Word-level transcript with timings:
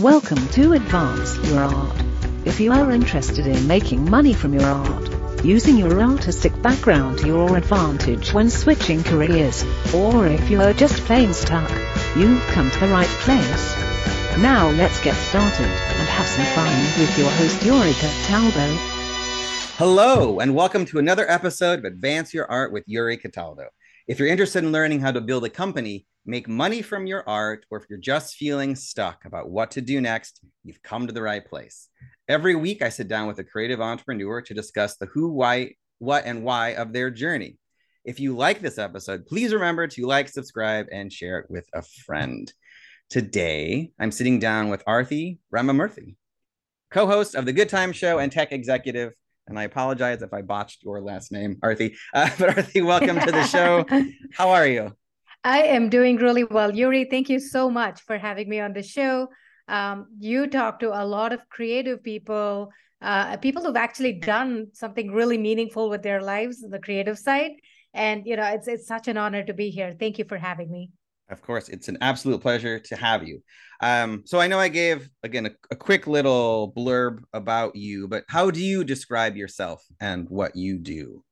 Welcome 0.00 0.48
to 0.52 0.72
Advance 0.72 1.36
Your 1.46 1.60
Art. 1.60 1.96
If 2.46 2.58
you 2.58 2.72
are 2.72 2.90
interested 2.90 3.46
in 3.46 3.66
making 3.66 4.08
money 4.08 4.32
from 4.32 4.54
your 4.54 4.64
art, 4.64 5.44
using 5.44 5.76
your 5.76 6.00
artistic 6.00 6.62
background 6.62 7.18
to 7.18 7.26
your 7.26 7.54
advantage 7.54 8.32
when 8.32 8.48
switching 8.48 9.02
careers, 9.02 9.62
or 9.92 10.26
if 10.26 10.48
you 10.48 10.62
are 10.62 10.72
just 10.72 11.04
plain 11.04 11.34
stuck, 11.34 11.70
you've 12.16 12.42
come 12.46 12.70
to 12.70 12.80
the 12.80 12.88
right 12.88 13.06
place. 13.06 13.76
Now 14.38 14.70
let's 14.70 14.98
get 15.04 15.16
started 15.16 15.66
and 15.66 16.08
have 16.08 16.26
some 16.26 16.46
fun 16.46 16.72
with 16.98 17.18
your 17.18 17.28
host 17.32 17.62
Yuri 17.62 17.92
Cataldo. 17.92 18.76
Hello, 19.76 20.40
and 20.40 20.54
welcome 20.54 20.86
to 20.86 20.98
another 20.98 21.30
episode 21.30 21.80
of 21.80 21.84
Advance 21.84 22.32
Your 22.32 22.50
Art 22.50 22.72
with 22.72 22.84
Yuri 22.86 23.18
Cataldo. 23.18 23.66
If 24.08 24.18
you're 24.18 24.28
interested 24.28 24.64
in 24.64 24.72
learning 24.72 25.00
how 25.00 25.12
to 25.12 25.20
build 25.20 25.44
a 25.44 25.50
company, 25.50 26.06
make 26.26 26.48
money 26.48 26.82
from 26.82 27.06
your 27.06 27.28
art, 27.28 27.64
or 27.70 27.78
if 27.78 27.86
you're 27.88 27.98
just 27.98 28.36
feeling 28.36 28.76
stuck 28.76 29.24
about 29.24 29.50
what 29.50 29.72
to 29.72 29.80
do 29.80 30.00
next, 30.00 30.40
you've 30.64 30.82
come 30.82 31.06
to 31.06 31.12
the 31.12 31.22
right 31.22 31.44
place. 31.44 31.88
Every 32.28 32.54
week, 32.54 32.82
I 32.82 32.88
sit 32.90 33.08
down 33.08 33.26
with 33.26 33.38
a 33.38 33.44
creative 33.44 33.80
entrepreneur 33.80 34.42
to 34.42 34.54
discuss 34.54 34.96
the 34.96 35.06
who, 35.06 35.32
why, 35.32 35.74
what, 35.98 36.24
and 36.26 36.44
why 36.44 36.74
of 36.74 36.92
their 36.92 37.10
journey. 37.10 37.58
If 38.04 38.20
you 38.20 38.36
like 38.36 38.60
this 38.60 38.78
episode, 38.78 39.26
please 39.26 39.52
remember 39.52 39.86
to 39.86 40.06
like, 40.06 40.28
subscribe, 40.28 40.86
and 40.92 41.12
share 41.12 41.38
it 41.38 41.50
with 41.50 41.68
a 41.74 41.82
friend. 41.82 42.52
Today, 43.10 43.90
I'm 43.98 44.12
sitting 44.12 44.38
down 44.38 44.68
with 44.68 44.84
Aarthi 44.84 45.38
Ramamurthy, 45.52 46.16
co 46.90 47.06
host 47.06 47.34
of 47.34 47.44
The 47.44 47.52
Good 47.52 47.68
Time 47.68 47.92
Show 47.92 48.18
and 48.18 48.30
tech 48.30 48.52
executive. 48.52 49.12
And 49.48 49.58
I 49.58 49.64
apologize 49.64 50.22
if 50.22 50.32
I 50.32 50.42
botched 50.42 50.84
your 50.84 51.02
last 51.02 51.32
name, 51.32 51.56
Aarthi. 51.56 51.96
Uh, 52.14 52.30
but 52.38 52.50
Aarthi, 52.50 52.86
welcome 52.86 53.18
to 53.18 53.32
the 53.32 53.44
show. 53.46 53.84
How 54.32 54.50
are 54.50 54.66
you? 54.66 54.92
I 55.42 55.62
am 55.62 55.88
doing 55.88 56.16
really 56.16 56.44
well. 56.44 56.74
Yuri, 56.74 57.06
thank 57.10 57.28
you 57.30 57.40
so 57.40 57.70
much 57.70 58.02
for 58.02 58.18
having 58.18 58.48
me 58.48 58.60
on 58.60 58.72
the 58.72 58.82
show. 58.82 59.28
Um, 59.68 60.06
you 60.18 60.46
talk 60.46 60.80
to 60.80 60.88
a 60.90 61.04
lot 61.04 61.32
of 61.32 61.48
creative 61.48 62.02
people, 62.02 62.70
uh, 63.00 63.36
people 63.38 63.62
who've 63.62 63.76
actually 63.76 64.14
done 64.14 64.68
something 64.74 65.12
really 65.12 65.38
meaningful 65.38 65.88
with 65.88 66.02
their 66.02 66.20
lives, 66.20 66.60
the 66.60 66.78
creative 66.78 67.18
side. 67.18 67.52
And 67.94 68.26
you 68.26 68.36
know, 68.36 68.44
it's 68.44 68.68
it's 68.68 68.86
such 68.86 69.08
an 69.08 69.16
honor 69.16 69.42
to 69.44 69.54
be 69.54 69.70
here. 69.70 69.96
Thank 69.98 70.18
you 70.18 70.24
for 70.28 70.36
having 70.36 70.70
me. 70.70 70.90
Of 71.30 71.40
course, 71.42 71.68
it's 71.68 71.88
an 71.88 71.98
absolute 72.00 72.40
pleasure 72.40 72.78
to 72.80 72.96
have 72.96 73.26
you. 73.26 73.42
Um, 73.80 74.24
so 74.26 74.40
I 74.40 74.48
know 74.48 74.58
I 74.58 74.68
gave 74.68 75.08
again 75.22 75.46
a, 75.46 75.50
a 75.70 75.76
quick 75.76 76.06
little 76.06 76.72
blurb 76.76 77.22
about 77.32 77.76
you, 77.76 78.08
but 78.08 78.24
how 78.28 78.50
do 78.50 78.60
you 78.60 78.84
describe 78.84 79.36
yourself 79.36 79.84
and 80.00 80.28
what 80.28 80.54
you 80.56 80.78
do? 80.78 81.24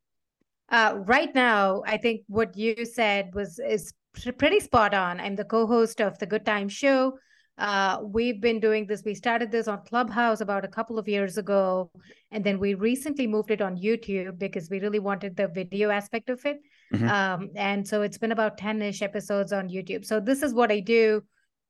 Uh, 0.71 0.99
right 1.07 1.35
now, 1.35 1.83
I 1.87 1.97
think 1.97 2.23
what 2.29 2.57
you 2.57 2.85
said 2.85 3.35
was 3.35 3.59
is 3.59 3.93
pretty 4.39 4.61
spot 4.61 4.95
on. 4.95 5.21
I'm 5.21 5.37
the 5.37 5.45
co-host 5.45 6.01
of 6.01 6.19
the 6.19 6.27
Good 6.27 6.45
Time 6.45 6.69
Show. 6.69 7.19
Uh, 7.57 7.99
we've 8.03 8.41
been 8.41 8.61
doing 8.61 8.87
this. 8.87 9.03
We 9.05 9.15
started 9.15 9.51
this 9.51 9.67
on 9.67 9.85
Clubhouse 9.85 10.41
about 10.41 10.65
a 10.65 10.69
couple 10.69 10.99
of 10.99 11.09
years 11.09 11.39
ago, 11.39 11.91
and 12.31 12.45
then 12.45 12.59
we 12.61 12.75
recently 12.75 13.27
moved 13.27 13.51
it 13.51 13.61
on 13.61 13.77
YouTube 13.77 14.39
because 14.39 14.71
we 14.71 14.81
really 14.81 15.01
wanted 15.01 15.37
the 15.37 15.49
video 15.49 15.91
aspect 15.91 16.31
of 16.31 16.45
it. 16.47 16.59
Mm-hmm. 16.95 17.09
Um, 17.09 17.51
and 17.57 17.87
so 17.87 18.03
it's 18.03 18.19
been 18.19 18.33
about 18.33 18.59
10 18.59 18.81
ish 18.83 19.03
episodes 19.03 19.53
on 19.53 19.69
YouTube. 19.69 20.05
So 20.05 20.21
this 20.21 20.43
is 20.43 20.55
what 20.55 20.71
I 20.71 20.81
do 20.81 21.23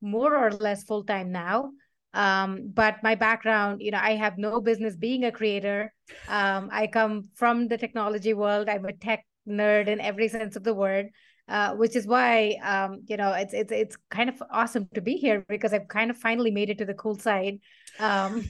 more 0.03 0.37
or 0.37 0.53
less 0.53 0.85
full 0.85 1.05
time 1.05 1.33
now. 1.33 1.71
Um, 2.13 2.71
but 2.73 2.97
my 3.03 3.15
background, 3.15 3.81
you 3.81 3.91
know, 3.91 4.01
I 4.01 4.17
have 4.17 4.39
no 4.39 4.61
business 4.61 4.97
being 4.97 5.25
a 5.25 5.33
creator. 5.33 5.93
Um, 6.29 6.69
I 6.71 6.87
come 6.87 7.31
from 7.35 7.69
the 7.69 7.79
technology 7.79 8.35
world. 8.35 8.69
I'm 8.69 8.85
a 8.85 8.93
tech 8.93 9.25
nerd 9.49 9.89
in 9.89 10.01
every 10.01 10.29
sense 10.29 10.57
of 10.57 10.65
the 10.65 10.75
word. 10.75 11.09
Uh, 11.49 11.75
which 11.77 11.97
is 11.97 12.07
why 12.07 12.59
um, 12.63 13.03
you 13.07 13.17
know 13.17 13.33
it's 13.33 13.55
it's 13.55 13.73
it's 13.73 13.97
kind 14.11 14.29
of 14.29 14.43
awesome 14.51 14.87
to 14.93 15.01
be 15.01 15.15
here 15.15 15.45
because 15.49 15.73
I've 15.73 15.89
kind 15.89 16.11
of 16.11 16.19
finally 16.19 16.51
made 16.51 16.69
it 16.69 16.77
to 16.79 16.85
the 16.85 16.93
cool 16.93 17.19
side. 17.19 17.61
Um, 17.99 18.47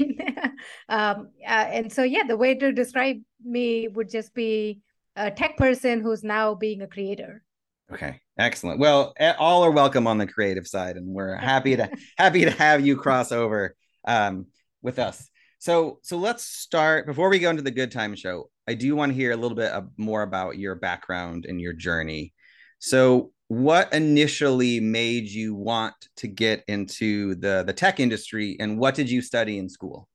um, 0.88 1.28
uh, 1.46 1.66
and 1.70 1.92
so 1.92 2.02
yeah, 2.02 2.24
the 2.26 2.36
way 2.36 2.56
to 2.56 2.72
describe 2.72 3.18
me 3.44 3.86
would 3.86 4.10
just 4.10 4.34
be 4.34 4.80
a 5.14 5.30
tech 5.30 5.56
person 5.56 6.00
who's 6.00 6.24
now 6.24 6.56
being 6.56 6.82
a 6.82 6.88
creator. 6.88 7.44
Okay, 7.92 8.20
excellent. 8.38 8.80
Well, 8.80 9.14
all 9.38 9.64
are 9.64 9.70
welcome 9.70 10.06
on 10.06 10.18
the 10.18 10.26
creative 10.26 10.66
side, 10.66 10.96
and 10.96 11.14
we're 11.14 11.36
happy 11.36 11.76
to 11.76 11.88
happy 12.18 12.44
to 12.44 12.50
have 12.50 12.84
you 12.84 12.96
cross 12.96 13.32
over 13.32 13.76
um, 14.06 14.46
with 14.82 14.98
us. 14.98 15.30
So, 15.58 15.98
so 16.02 16.18
let's 16.18 16.44
start 16.44 17.06
before 17.06 17.28
we 17.28 17.38
go 17.38 17.50
into 17.50 17.62
the 17.62 17.70
good 17.70 17.90
time 17.90 18.14
show. 18.14 18.50
I 18.68 18.74
do 18.74 18.94
want 18.94 19.10
to 19.10 19.16
hear 19.16 19.32
a 19.32 19.36
little 19.36 19.56
bit 19.56 19.72
more 19.96 20.22
about 20.22 20.58
your 20.58 20.74
background 20.74 21.46
and 21.48 21.60
your 21.60 21.72
journey. 21.72 22.32
So, 22.78 23.32
what 23.48 23.92
initially 23.92 24.78
made 24.78 25.28
you 25.28 25.54
want 25.54 25.94
to 26.16 26.28
get 26.28 26.64
into 26.68 27.34
the 27.36 27.64
the 27.66 27.72
tech 27.72 28.00
industry, 28.00 28.56
and 28.60 28.78
what 28.78 28.94
did 28.94 29.10
you 29.10 29.22
study 29.22 29.58
in 29.58 29.68
school? 29.68 30.08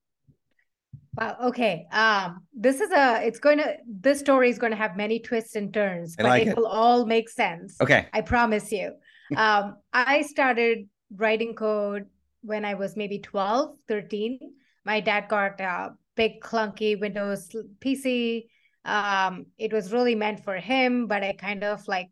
Wow. 1.15 1.37
Okay. 1.43 1.85
Um, 1.91 2.45
this 2.53 2.79
is 2.79 2.91
a. 2.91 3.25
It's 3.25 3.39
going 3.39 3.57
to. 3.59 3.77
This 3.87 4.19
story 4.19 4.49
is 4.49 4.57
going 4.57 4.71
to 4.71 4.77
have 4.77 4.97
many 4.97 5.19
twists 5.19 5.55
and 5.55 5.73
turns, 5.73 6.15
but 6.15 6.25
like 6.25 6.43
it, 6.43 6.47
it, 6.49 6.57
will 6.57 6.67
all 6.67 7.05
make 7.05 7.29
sense. 7.29 7.79
Okay. 7.81 8.07
I 8.13 8.21
promise 8.21 8.71
you. 8.71 8.93
Um, 9.37 9.77
I 9.93 10.21
started 10.21 10.89
writing 11.15 11.55
code 11.55 12.05
when 12.41 12.65
I 12.65 12.75
was 12.75 12.95
maybe 12.95 13.17
12, 13.17 13.75
13. 13.87 14.37
My 14.85 14.99
dad 14.99 15.27
got 15.27 15.59
a 15.59 15.91
big 16.15 16.41
clunky 16.41 16.99
Windows 16.99 17.49
PC. 17.79 18.45
Um, 18.85 19.47
it 19.57 19.71
was 19.73 19.91
really 19.91 20.13
meant 20.13 20.43
for 20.43 20.57
him, 20.57 21.07
but 21.07 21.23
I 21.23 21.33
kind 21.33 21.63
of 21.63 21.87
like 21.87 22.11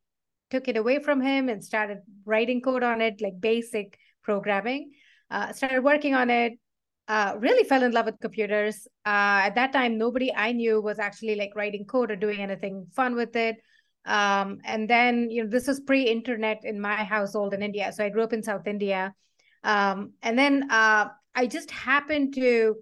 took 0.52 0.68
it 0.68 0.78
away 0.78 1.00
from 1.00 1.22
him 1.22 1.50
and 1.50 1.64
started 1.64 2.00
writing 2.26 2.62
code 2.62 2.84
on 2.84 3.02
it, 3.02 3.22
like 3.22 3.40
basic 3.40 3.98
programming. 4.22 4.92
Uh, 5.30 5.52
started 5.54 5.84
working 5.84 6.14
on 6.14 6.30
it. 6.30 6.54
Uh, 7.08 7.36
really 7.40 7.64
fell 7.64 7.84
in 7.84 7.92
love 7.92 8.06
with 8.06 8.20
computers. 8.20 8.88
Uh, 9.06 9.48
at 9.48 9.56
that 9.56 9.74
time, 9.74 9.98
nobody 9.98 10.34
I 10.34 10.52
knew 10.52 10.82
was 10.82 11.00
actually 11.00 11.36
like 11.36 11.56
writing 11.56 11.86
code 11.86 12.12
or 12.12 12.16
doing 12.16 12.40
anything 12.40 12.86
fun 12.94 13.16
with 13.16 13.36
it. 13.36 13.58
Um, 14.06 14.60
and 14.64 14.90
then, 14.90 15.30
you 15.30 15.44
know, 15.44 15.50
this 15.50 15.68
was 15.68 15.80
pre-internet 15.80 16.62
in 16.64 16.80
my 16.80 17.04
household 17.04 17.54
in 17.54 17.62
India. 17.62 17.92
So 17.92 18.06
I 18.06 18.10
grew 18.10 18.24
up 18.24 18.34
in 18.34 18.44
South 18.44 18.68
India. 18.68 19.14
Um, 19.64 20.14
and 20.22 20.38
then 20.38 20.68
uh, 20.70 21.10
I 21.36 21.48
just 21.48 21.72
happened 21.72 22.34
to 22.36 22.76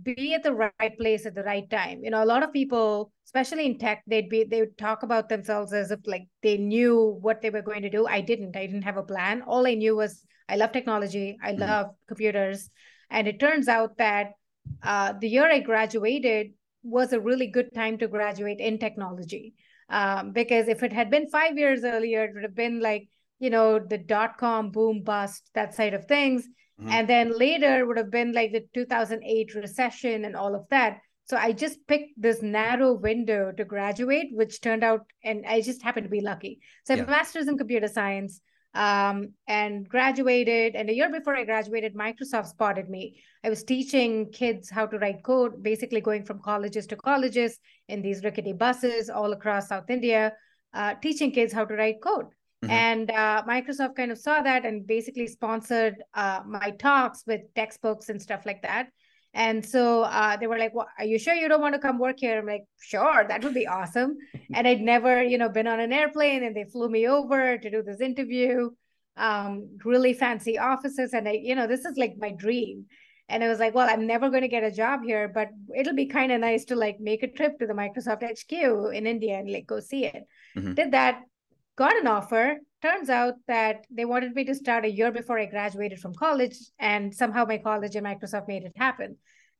be 0.00 0.34
at 0.34 0.42
the 0.42 0.54
right 0.54 0.96
place 0.98 1.26
at 1.26 1.34
the 1.34 1.42
right 1.42 1.68
time. 1.68 2.02
You 2.02 2.10
know, 2.10 2.22
a 2.22 2.26
lot 2.26 2.42
of 2.42 2.52
people, 2.52 3.12
especially 3.26 3.66
in 3.66 3.78
tech, 3.78 4.02
they'd 4.06 4.28
be 4.28 4.44
they 4.44 4.60
would 4.60 4.78
talk 4.78 5.02
about 5.02 5.28
themselves 5.28 5.72
as 5.72 5.90
if 5.90 6.00
like 6.06 6.28
they 6.42 6.56
knew 6.56 7.18
what 7.20 7.42
they 7.42 7.50
were 7.50 7.62
going 7.62 7.82
to 7.82 7.90
do. 7.90 8.06
I 8.06 8.20
didn't. 8.20 8.56
I 8.56 8.66
didn't 8.66 8.82
have 8.82 8.96
a 8.96 9.02
plan. 9.02 9.42
All 9.42 9.66
I 9.66 9.74
knew 9.74 9.96
was 9.96 10.24
I 10.48 10.56
love 10.56 10.72
technology. 10.72 11.38
I 11.42 11.52
mm-hmm. 11.52 11.60
love 11.60 11.86
computers, 12.08 12.70
and 13.10 13.28
it 13.28 13.38
turns 13.38 13.68
out 13.68 13.98
that 13.98 14.32
uh, 14.82 15.14
the 15.20 15.28
year 15.28 15.50
I 15.50 15.60
graduated 15.60 16.52
was 16.82 17.12
a 17.12 17.20
really 17.20 17.46
good 17.46 17.72
time 17.74 17.98
to 17.98 18.08
graduate 18.08 18.60
in 18.60 18.78
technology. 18.78 19.54
Um, 19.88 20.32
because 20.32 20.68
if 20.68 20.82
it 20.82 20.92
had 20.92 21.10
been 21.10 21.28
five 21.28 21.58
years 21.58 21.84
earlier, 21.84 22.24
it 22.24 22.34
would 22.34 22.44
have 22.44 22.56
been 22.56 22.80
like 22.80 23.08
you 23.38 23.50
know 23.50 23.78
the 23.78 23.98
dot 23.98 24.38
com 24.38 24.70
boom 24.70 25.02
bust 25.02 25.50
that 25.54 25.74
side 25.74 25.94
of 25.94 26.06
things 26.06 26.46
Mm-hmm. 26.82 26.90
And 26.90 27.08
then 27.08 27.38
later 27.38 27.86
would 27.86 27.96
have 27.96 28.10
been 28.10 28.32
like 28.32 28.52
the 28.52 28.64
2008 28.74 29.54
recession 29.54 30.24
and 30.24 30.34
all 30.34 30.54
of 30.54 30.68
that. 30.70 30.98
So 31.26 31.36
I 31.36 31.52
just 31.52 31.78
picked 31.86 32.20
this 32.20 32.42
narrow 32.42 32.94
window 32.94 33.52
to 33.52 33.64
graduate, 33.64 34.30
which 34.32 34.60
turned 34.60 34.82
out, 34.82 35.06
and 35.22 35.44
I 35.46 35.60
just 35.60 35.82
happened 35.82 36.04
to 36.04 36.10
be 36.10 36.20
lucky. 36.20 36.58
So 36.84 36.94
I 36.94 36.96
have 36.96 37.06
yeah. 37.06 37.14
a 37.14 37.16
master's 37.16 37.46
in 37.46 37.56
computer 37.56 37.86
science 37.86 38.40
um, 38.74 39.32
and 39.46 39.88
graduated. 39.88 40.74
And 40.74 40.90
a 40.90 40.94
year 40.94 41.10
before 41.10 41.36
I 41.36 41.44
graduated, 41.44 41.94
Microsoft 41.94 42.48
spotted 42.48 42.88
me. 42.88 43.22
I 43.44 43.50
was 43.50 43.62
teaching 43.62 44.32
kids 44.32 44.68
how 44.68 44.86
to 44.86 44.98
write 44.98 45.22
code, 45.22 45.62
basically 45.62 46.00
going 46.00 46.24
from 46.24 46.40
colleges 46.40 46.86
to 46.88 46.96
colleges 46.96 47.58
in 47.88 48.02
these 48.02 48.24
rickety 48.24 48.52
buses 48.52 49.08
all 49.08 49.32
across 49.32 49.68
South 49.68 49.88
India, 49.90 50.32
uh, 50.74 50.94
teaching 50.94 51.30
kids 51.30 51.52
how 51.52 51.64
to 51.64 51.74
write 51.74 52.02
code. 52.02 52.26
Mm-hmm. 52.62 52.70
And 52.70 53.10
uh, 53.10 53.42
Microsoft 53.48 53.96
kind 53.96 54.12
of 54.12 54.18
saw 54.18 54.40
that 54.40 54.64
and 54.64 54.86
basically 54.86 55.26
sponsored 55.26 55.96
uh, 56.14 56.40
my 56.46 56.70
talks 56.78 57.24
with 57.26 57.40
textbooks 57.54 58.08
and 58.08 58.22
stuff 58.22 58.46
like 58.46 58.62
that. 58.62 58.88
And 59.34 59.64
so 59.64 60.02
uh, 60.02 60.36
they 60.36 60.46
were 60.46 60.58
like, 60.58 60.74
well, 60.74 60.88
"Are 60.98 61.06
you 61.06 61.18
sure 61.18 61.34
you 61.34 61.48
don't 61.48 61.62
want 61.62 61.74
to 61.74 61.80
come 61.80 61.98
work 61.98 62.16
here?" 62.20 62.38
I'm 62.38 62.46
like, 62.46 62.64
"Sure, 62.80 63.24
that 63.26 63.42
would 63.42 63.54
be 63.54 63.66
awesome." 63.66 64.18
and 64.54 64.68
I'd 64.68 64.80
never, 64.82 65.22
you 65.22 65.38
know, 65.38 65.48
been 65.48 65.66
on 65.66 65.80
an 65.80 65.92
airplane, 65.92 66.44
and 66.44 66.54
they 66.54 66.64
flew 66.64 66.88
me 66.88 67.08
over 67.08 67.56
to 67.56 67.70
do 67.70 67.82
this 67.82 68.00
interview. 68.00 68.70
Um, 69.16 69.78
really 69.84 70.12
fancy 70.14 70.58
offices, 70.58 71.14
and 71.14 71.28
I, 71.28 71.32
you 71.32 71.54
know, 71.54 71.66
this 71.66 71.84
is 71.84 71.96
like 71.96 72.14
my 72.18 72.30
dream. 72.30 72.86
And 73.28 73.42
I 73.42 73.48
was 73.48 73.58
like, 73.58 73.74
"Well, 73.74 73.88
I'm 73.88 74.06
never 74.06 74.28
going 74.28 74.42
to 74.42 74.48
get 74.48 74.64
a 74.64 74.70
job 74.70 75.00
here, 75.02 75.28
but 75.28 75.48
it'll 75.74 75.94
be 75.94 76.06
kind 76.06 76.30
of 76.30 76.40
nice 76.40 76.66
to 76.66 76.76
like 76.76 77.00
make 77.00 77.22
a 77.22 77.32
trip 77.32 77.58
to 77.58 77.66
the 77.66 77.72
Microsoft 77.72 78.22
HQ 78.22 78.52
in 78.94 79.06
India 79.06 79.38
and 79.38 79.50
like 79.50 79.66
go 79.66 79.80
see 79.80 80.04
it." 80.04 80.24
Mm-hmm. 80.56 80.74
Did 80.74 80.92
that, 80.92 81.22
got 81.76 81.96
an 81.96 82.06
offer. 82.06 82.56
Turns 82.80 83.08
out 83.08 83.34
that 83.46 83.86
they 83.90 84.04
wanted 84.04 84.34
me 84.34 84.44
to 84.44 84.54
start 84.54 84.84
a 84.84 84.90
year 84.90 85.12
before 85.12 85.38
I 85.38 85.46
graduated 85.46 86.00
from 86.00 86.14
college, 86.14 86.56
and 86.78 87.14
somehow 87.14 87.44
my 87.44 87.58
college 87.58 87.94
and 87.94 88.06
Microsoft 88.06 88.48
made 88.48 88.64
it 88.64 88.72
happen. 88.76 89.16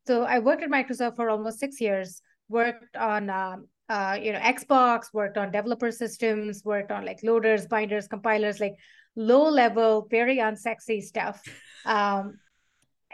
So 0.06 0.24
I 0.24 0.40
worked 0.40 0.62
at 0.62 0.70
Microsoft 0.70 1.16
for 1.16 1.30
almost 1.30 1.60
six 1.60 1.80
years. 1.80 2.20
Worked 2.48 2.96
on 2.96 3.30
um, 3.30 3.68
uh, 3.88 4.18
you 4.20 4.32
know 4.32 4.40
Xbox, 4.40 5.06
worked 5.12 5.38
on 5.38 5.52
developer 5.52 5.90
systems, 5.90 6.62
worked 6.64 6.90
on 6.90 7.04
like 7.04 7.20
loaders, 7.22 7.66
binders, 7.66 8.08
compilers, 8.08 8.60
like 8.60 8.74
low 9.14 9.48
level, 9.48 10.06
very 10.10 10.38
unsexy 10.38 11.02
stuff. 11.02 11.42
Um, 11.84 12.38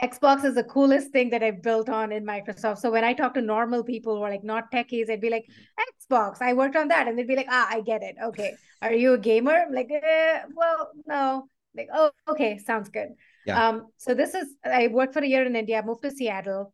Xbox 0.02 0.44
is 0.44 0.54
the 0.54 0.64
coolest 0.64 1.10
thing 1.10 1.30
that 1.30 1.42
I've 1.42 1.62
built 1.62 1.88
on 1.88 2.12
in 2.12 2.24
Microsoft. 2.24 2.78
So 2.78 2.90
when 2.90 3.04
I 3.04 3.14
talk 3.14 3.34
to 3.34 3.40
normal 3.40 3.82
people 3.82 4.16
who 4.16 4.22
are 4.22 4.30
like 4.30 4.44
not 4.44 4.70
techies, 4.70 5.06
they'd 5.06 5.20
be 5.20 5.30
like, 5.30 5.46
Xbox, 5.78 6.40
I 6.40 6.52
worked 6.52 6.76
on 6.76 6.88
that. 6.88 7.08
And 7.08 7.18
they'd 7.18 7.26
be 7.26 7.36
like, 7.36 7.48
ah, 7.50 7.66
I 7.68 7.80
get 7.80 8.02
it. 8.02 8.16
Okay. 8.22 8.54
Are 8.80 8.92
you 8.92 9.14
a 9.14 9.18
gamer? 9.18 9.52
I'm 9.52 9.72
like, 9.72 9.90
eh, 9.90 10.42
well, 10.54 10.90
no. 11.06 11.48
Like, 11.76 11.88
oh, 11.92 12.10
okay, 12.28 12.58
sounds 12.58 12.88
good. 12.88 13.08
Yeah. 13.46 13.68
Um, 13.68 13.88
so 13.96 14.14
this 14.14 14.34
is 14.34 14.48
I 14.64 14.88
worked 14.88 15.14
for 15.14 15.20
a 15.20 15.26
year 15.26 15.44
in 15.44 15.56
India, 15.56 15.82
moved 15.84 16.02
to 16.02 16.10
Seattle. 16.10 16.72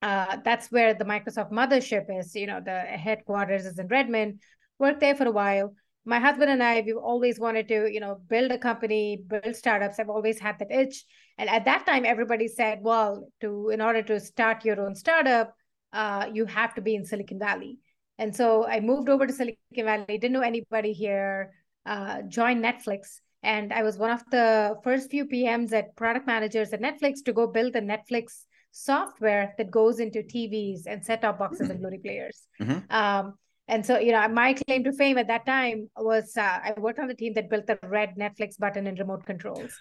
Uh, 0.00 0.38
that's 0.44 0.70
where 0.70 0.94
the 0.94 1.04
Microsoft 1.04 1.52
mothership 1.52 2.06
is, 2.18 2.34
you 2.34 2.46
know, 2.46 2.60
the 2.64 2.80
headquarters 2.80 3.66
is 3.66 3.78
in 3.78 3.86
Redmond. 3.86 4.40
Worked 4.78 5.00
there 5.00 5.14
for 5.14 5.26
a 5.26 5.32
while 5.32 5.74
my 6.04 6.18
husband 6.18 6.50
and 6.50 6.62
I, 6.62 6.82
we've 6.84 6.96
always 6.96 7.38
wanted 7.38 7.68
to, 7.68 7.88
you 7.90 8.00
know, 8.00 8.20
build 8.28 8.50
a 8.50 8.58
company, 8.58 9.22
build 9.26 9.54
startups. 9.54 9.98
I've 9.98 10.10
always 10.10 10.40
had 10.40 10.58
that 10.58 10.72
itch. 10.72 11.04
And 11.38 11.48
at 11.48 11.64
that 11.64 11.86
time, 11.86 12.04
everybody 12.04 12.48
said, 12.48 12.80
well, 12.82 13.28
to 13.40 13.70
in 13.70 13.80
order 13.80 14.02
to 14.02 14.18
start 14.20 14.64
your 14.64 14.80
own 14.80 14.94
startup, 14.94 15.54
uh, 15.92 16.28
you 16.32 16.46
have 16.46 16.74
to 16.74 16.80
be 16.80 16.94
in 16.94 17.04
Silicon 17.04 17.38
Valley. 17.38 17.78
And 18.18 18.34
so 18.34 18.66
I 18.66 18.80
moved 18.80 19.08
over 19.08 19.26
to 19.26 19.32
Silicon 19.32 19.58
Valley, 19.84 20.18
didn't 20.18 20.32
know 20.32 20.40
anybody 20.40 20.92
here, 20.92 21.52
uh, 21.86 22.22
joined 22.22 22.64
Netflix. 22.64 23.20
And 23.42 23.72
I 23.72 23.82
was 23.82 23.96
one 23.96 24.10
of 24.10 24.22
the 24.30 24.76
first 24.84 25.10
few 25.10 25.26
PMs 25.26 25.72
at 25.72 25.96
product 25.96 26.26
managers 26.26 26.72
at 26.72 26.80
Netflix 26.80 27.24
to 27.24 27.32
go 27.32 27.46
build 27.46 27.72
the 27.72 27.80
Netflix 27.80 28.44
software 28.70 29.54
that 29.58 29.70
goes 29.70 30.00
into 30.00 30.20
TVs 30.20 30.82
and 30.86 31.04
set 31.04 31.22
top 31.22 31.38
boxes 31.38 31.68
and 31.68 31.80
Blu-ray 31.80 31.98
players. 31.98 32.46
Mm-hmm. 32.60 32.78
Um, 32.90 33.34
and 33.68 33.86
so, 33.86 33.98
you 33.98 34.12
know, 34.12 34.26
my 34.28 34.54
claim 34.54 34.82
to 34.84 34.92
fame 34.92 35.18
at 35.18 35.28
that 35.28 35.46
time 35.46 35.88
was 35.96 36.36
uh, 36.36 36.58
I 36.64 36.74
worked 36.76 36.98
on 36.98 37.08
the 37.08 37.14
team 37.14 37.34
that 37.34 37.48
built 37.48 37.66
the 37.66 37.78
red 37.84 38.16
Netflix 38.18 38.58
button 38.58 38.86
and 38.86 38.98
remote 38.98 39.24
controls. 39.24 39.72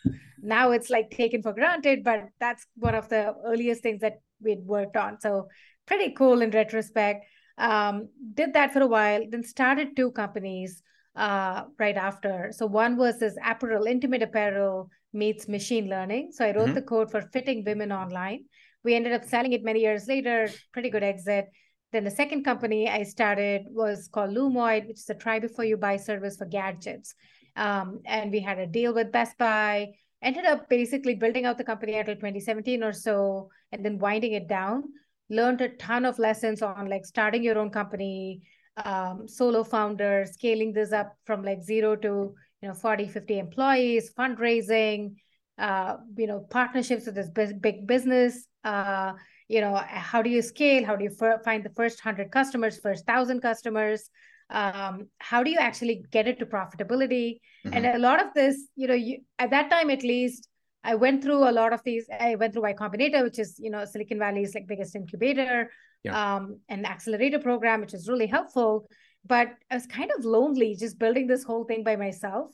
now 0.41 0.71
it's 0.71 0.89
like 0.89 1.09
taken 1.09 1.41
for 1.41 1.53
granted, 1.53 2.03
but 2.03 2.25
that's 2.39 2.65
one 2.75 2.95
of 2.95 3.09
the 3.09 3.33
earliest 3.45 3.81
things 3.81 4.01
that 4.01 4.21
we'd 4.39 4.65
worked 4.65 4.97
on. 4.97 5.19
So 5.19 5.47
pretty 5.87 6.13
cool 6.13 6.41
in 6.41 6.51
retrospect. 6.51 7.25
Um, 7.57 8.09
did 8.33 8.53
that 8.53 8.71
for 8.71 8.81
a 8.81 8.87
while, 8.87 9.23
then 9.29 9.43
started 9.43 9.95
two 9.95 10.11
companies 10.11 10.83
uh, 11.15 11.63
right 11.79 11.97
after. 11.97 12.51
So 12.51 12.67
one 12.67 12.97
was 12.97 13.19
this 13.19 13.35
apparel, 13.43 13.85
intimate 13.85 14.21
apparel 14.21 14.89
meets 15.11 15.47
machine 15.47 15.89
learning. 15.89 16.31
So 16.31 16.45
I 16.45 16.55
wrote 16.55 16.67
mm-hmm. 16.67 16.75
the 16.75 16.81
code 16.83 17.11
for 17.11 17.21
fitting 17.21 17.63
women 17.65 17.91
online. 17.91 18.45
We 18.83 18.95
ended 18.95 19.13
up 19.13 19.25
selling 19.25 19.53
it 19.53 19.63
many 19.63 19.81
years 19.81 20.07
later, 20.07 20.49
pretty 20.71 20.89
good 20.89 21.03
exit. 21.03 21.45
Then 21.91 22.05
the 22.05 22.11
second 22.11 22.43
company 22.43 22.89
I 22.89 23.03
started 23.03 23.63
was 23.69 24.07
called 24.07 24.31
Lumoid, 24.31 24.87
which 24.87 24.99
is 24.99 25.09
a 25.09 25.13
try 25.13 25.39
before 25.39 25.65
you 25.65 25.77
buy 25.77 25.97
service 25.97 26.37
for 26.37 26.45
gadgets. 26.45 27.15
Um, 27.55 27.99
and 28.05 28.31
we 28.31 28.39
had 28.39 28.59
a 28.59 28.67
deal 28.67 28.93
with 28.93 29.11
Best 29.11 29.37
Buy. 29.37 29.93
Ended 30.21 30.45
up 30.45 30.69
basically 30.69 31.15
building 31.15 31.45
out 31.45 31.57
the 31.57 31.63
company 31.63 31.97
until 31.97 32.15
2017 32.15 32.83
or 32.83 32.93
so, 32.93 33.49
and 33.71 33.83
then 33.83 33.99
winding 33.99 34.33
it 34.33 34.47
down. 34.47 34.83
Learned 35.29 35.61
a 35.61 35.69
ton 35.69 36.05
of 36.05 36.19
lessons 36.19 36.61
on 36.61 36.87
like 36.87 37.05
starting 37.05 37.43
your 37.43 37.57
own 37.57 37.71
company, 37.71 38.41
um, 38.85 39.27
solo 39.27 39.63
founder, 39.63 40.25
scaling 40.31 40.73
this 40.73 40.93
up 40.93 41.15
from 41.25 41.43
like 41.43 41.61
zero 41.61 41.95
to 41.95 42.35
you 42.61 42.67
know 42.67 42.73
40, 42.73 43.07
50 43.07 43.39
employees, 43.39 44.13
fundraising, 44.13 45.15
uh, 45.57 45.97
you 46.15 46.27
know 46.27 46.45
partnerships 46.49 47.05
with 47.05 47.15
this 47.15 47.53
big 47.53 47.87
business. 47.87 48.47
Uh, 48.63 49.13
you 49.51 49.61
know 49.61 49.75
how 49.75 50.21
do 50.21 50.29
you 50.29 50.41
scale? 50.41 50.85
How 50.85 50.95
do 50.95 51.03
you 51.03 51.15
f- 51.21 51.43
find 51.43 51.63
the 51.63 51.75
first 51.79 52.03
100 52.03 52.31
customers 52.31 52.79
first 52.79 53.07
1000 53.07 53.41
customers? 53.41 54.09
Um, 54.49 55.07
how 55.19 55.43
do 55.43 55.49
you 55.49 55.59
actually 55.59 56.03
get 56.11 56.27
it 56.27 56.39
to 56.39 56.45
profitability? 56.45 57.39
Mm-hmm. 57.65 57.75
and 57.75 57.85
a 57.85 57.99
lot 57.99 58.19
of 58.25 58.33
this 58.33 58.55
you 58.75 58.87
know 58.87 58.95
you, 58.95 59.19
at 59.37 59.51
that 59.51 59.69
time 59.69 59.91
at 59.91 60.01
least 60.01 60.47
i 60.83 60.95
went 60.95 61.21
through 61.23 61.47
a 61.47 61.53
lot 61.59 61.73
of 61.73 61.81
these 61.83 62.07
i 62.19 62.33
went 62.33 62.53
through 62.53 62.63
y 62.63 62.73
combinator 62.73 63.21
which 63.21 63.37
is 63.37 63.59
you 63.59 63.69
know 63.69 63.85
silicon 63.85 64.17
valley's 64.17 64.55
like 64.55 64.65
biggest 64.65 64.95
incubator 64.95 65.69
yeah. 66.03 66.15
um, 66.35 66.59
an 66.69 66.87
accelerator 66.87 67.37
program 67.37 67.81
which 67.81 67.93
is 67.93 68.09
really 68.09 68.25
helpful. 68.25 68.87
But 69.33 69.49
i 69.69 69.75
was 69.75 69.85
kind 69.85 70.11
of 70.17 70.25
lonely 70.25 70.75
just 70.83 70.97
building 70.97 71.27
this 71.27 71.43
whole 71.43 71.65
thing 71.65 71.83
by 71.83 71.95
myself 71.95 72.47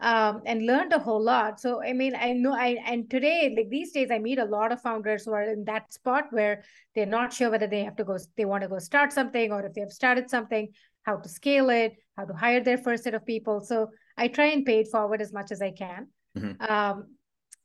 um, 0.00 0.42
and 0.46 0.66
learned 0.66 0.92
a 0.92 0.98
whole 0.98 1.22
lot. 1.22 1.60
So 1.60 1.82
I 1.82 1.92
mean, 1.92 2.14
I 2.14 2.32
know 2.32 2.52
I 2.54 2.76
and 2.86 3.08
today, 3.10 3.54
like 3.56 3.68
these 3.68 3.92
days, 3.92 4.10
I 4.10 4.18
meet 4.18 4.38
a 4.38 4.44
lot 4.44 4.72
of 4.72 4.80
founders 4.80 5.24
who 5.24 5.32
are 5.32 5.42
in 5.42 5.64
that 5.64 5.92
spot 5.92 6.24
where 6.30 6.62
they're 6.94 7.06
not 7.06 7.32
sure 7.32 7.50
whether 7.50 7.66
they 7.66 7.84
have 7.84 7.96
to 7.96 8.04
go, 8.04 8.18
they 8.36 8.44
want 8.44 8.62
to 8.62 8.68
go 8.68 8.78
start 8.78 9.12
something, 9.12 9.52
or 9.52 9.64
if 9.64 9.74
they 9.74 9.80
have 9.80 9.92
started 9.92 10.30
something, 10.30 10.68
how 11.02 11.16
to 11.16 11.28
scale 11.28 11.70
it, 11.70 11.96
how 12.16 12.24
to 12.24 12.32
hire 12.32 12.62
their 12.62 12.78
first 12.78 13.04
set 13.04 13.14
of 13.14 13.26
people. 13.26 13.60
So 13.60 13.90
I 14.16 14.28
try 14.28 14.46
and 14.46 14.64
pay 14.64 14.80
it 14.80 14.88
forward 14.88 15.20
as 15.20 15.32
much 15.32 15.52
as 15.52 15.60
I 15.60 15.72
can. 15.72 16.08
Mm-hmm. 16.36 16.62
Um, 16.62 17.16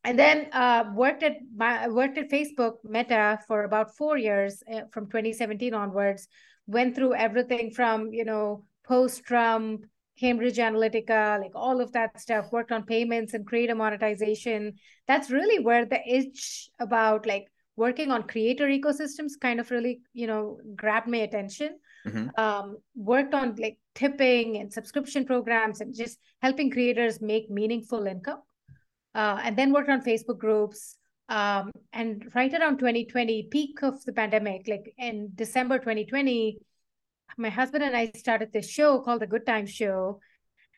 and 0.04 0.18
then 0.18 0.48
uh, 0.52 0.84
worked 0.94 1.22
at 1.22 1.38
my 1.56 1.88
worked 1.88 2.16
at 2.18 2.30
Facebook 2.30 2.74
Meta 2.84 3.40
for 3.48 3.64
about 3.64 3.96
four 3.96 4.16
years 4.16 4.62
uh, 4.72 4.82
from 4.92 5.06
2017 5.06 5.74
onwards. 5.74 6.28
Went 6.68 6.94
through 6.94 7.14
everything 7.14 7.70
from 7.72 8.12
you 8.12 8.24
know 8.24 8.64
post 8.86 9.24
Trump 9.24 9.84
Cambridge 10.18 10.56
Analytica, 10.56 11.40
like 11.40 11.52
all 11.54 11.80
of 11.80 11.92
that 11.92 12.20
stuff, 12.20 12.50
worked 12.52 12.72
on 12.72 12.84
payments 12.84 13.34
and 13.34 13.46
creator 13.46 13.74
monetization. 13.74 14.74
That's 15.06 15.30
really 15.30 15.62
where 15.62 15.84
the 15.84 16.00
itch 16.06 16.70
about 16.78 17.26
like 17.26 17.46
working 17.76 18.10
on 18.10 18.22
creator 18.22 18.66
ecosystems 18.66 19.32
kind 19.40 19.60
of 19.60 19.70
really, 19.70 20.00
you 20.14 20.26
know, 20.26 20.58
grabbed 20.74 21.08
my 21.08 21.18
attention. 21.18 21.78
Mm-hmm. 22.06 22.28
Um, 22.40 22.78
worked 22.94 23.34
on 23.34 23.56
like 23.56 23.78
tipping 23.94 24.58
and 24.58 24.72
subscription 24.72 25.26
programs 25.26 25.80
and 25.80 25.94
just 25.94 26.18
helping 26.40 26.70
creators 26.70 27.20
make 27.20 27.50
meaningful 27.50 28.06
income. 28.06 28.42
Uh, 29.14 29.40
and 29.42 29.56
then 29.56 29.72
worked 29.72 29.90
on 29.90 30.02
Facebook 30.02 30.38
groups. 30.38 30.96
Um, 31.28 31.72
and 31.92 32.30
right 32.34 32.52
around 32.52 32.78
2020, 32.78 33.48
peak 33.50 33.82
of 33.82 34.02
the 34.04 34.12
pandemic, 34.12 34.68
like 34.68 34.94
in 34.98 35.30
December 35.34 35.78
2020, 35.78 36.58
my 37.36 37.48
husband 37.48 37.84
and 37.84 37.96
I 37.96 38.12
started 38.16 38.52
this 38.52 38.68
show 38.68 39.00
called 39.00 39.22
The 39.22 39.26
Good 39.26 39.46
Time 39.46 39.66
Show. 39.66 40.20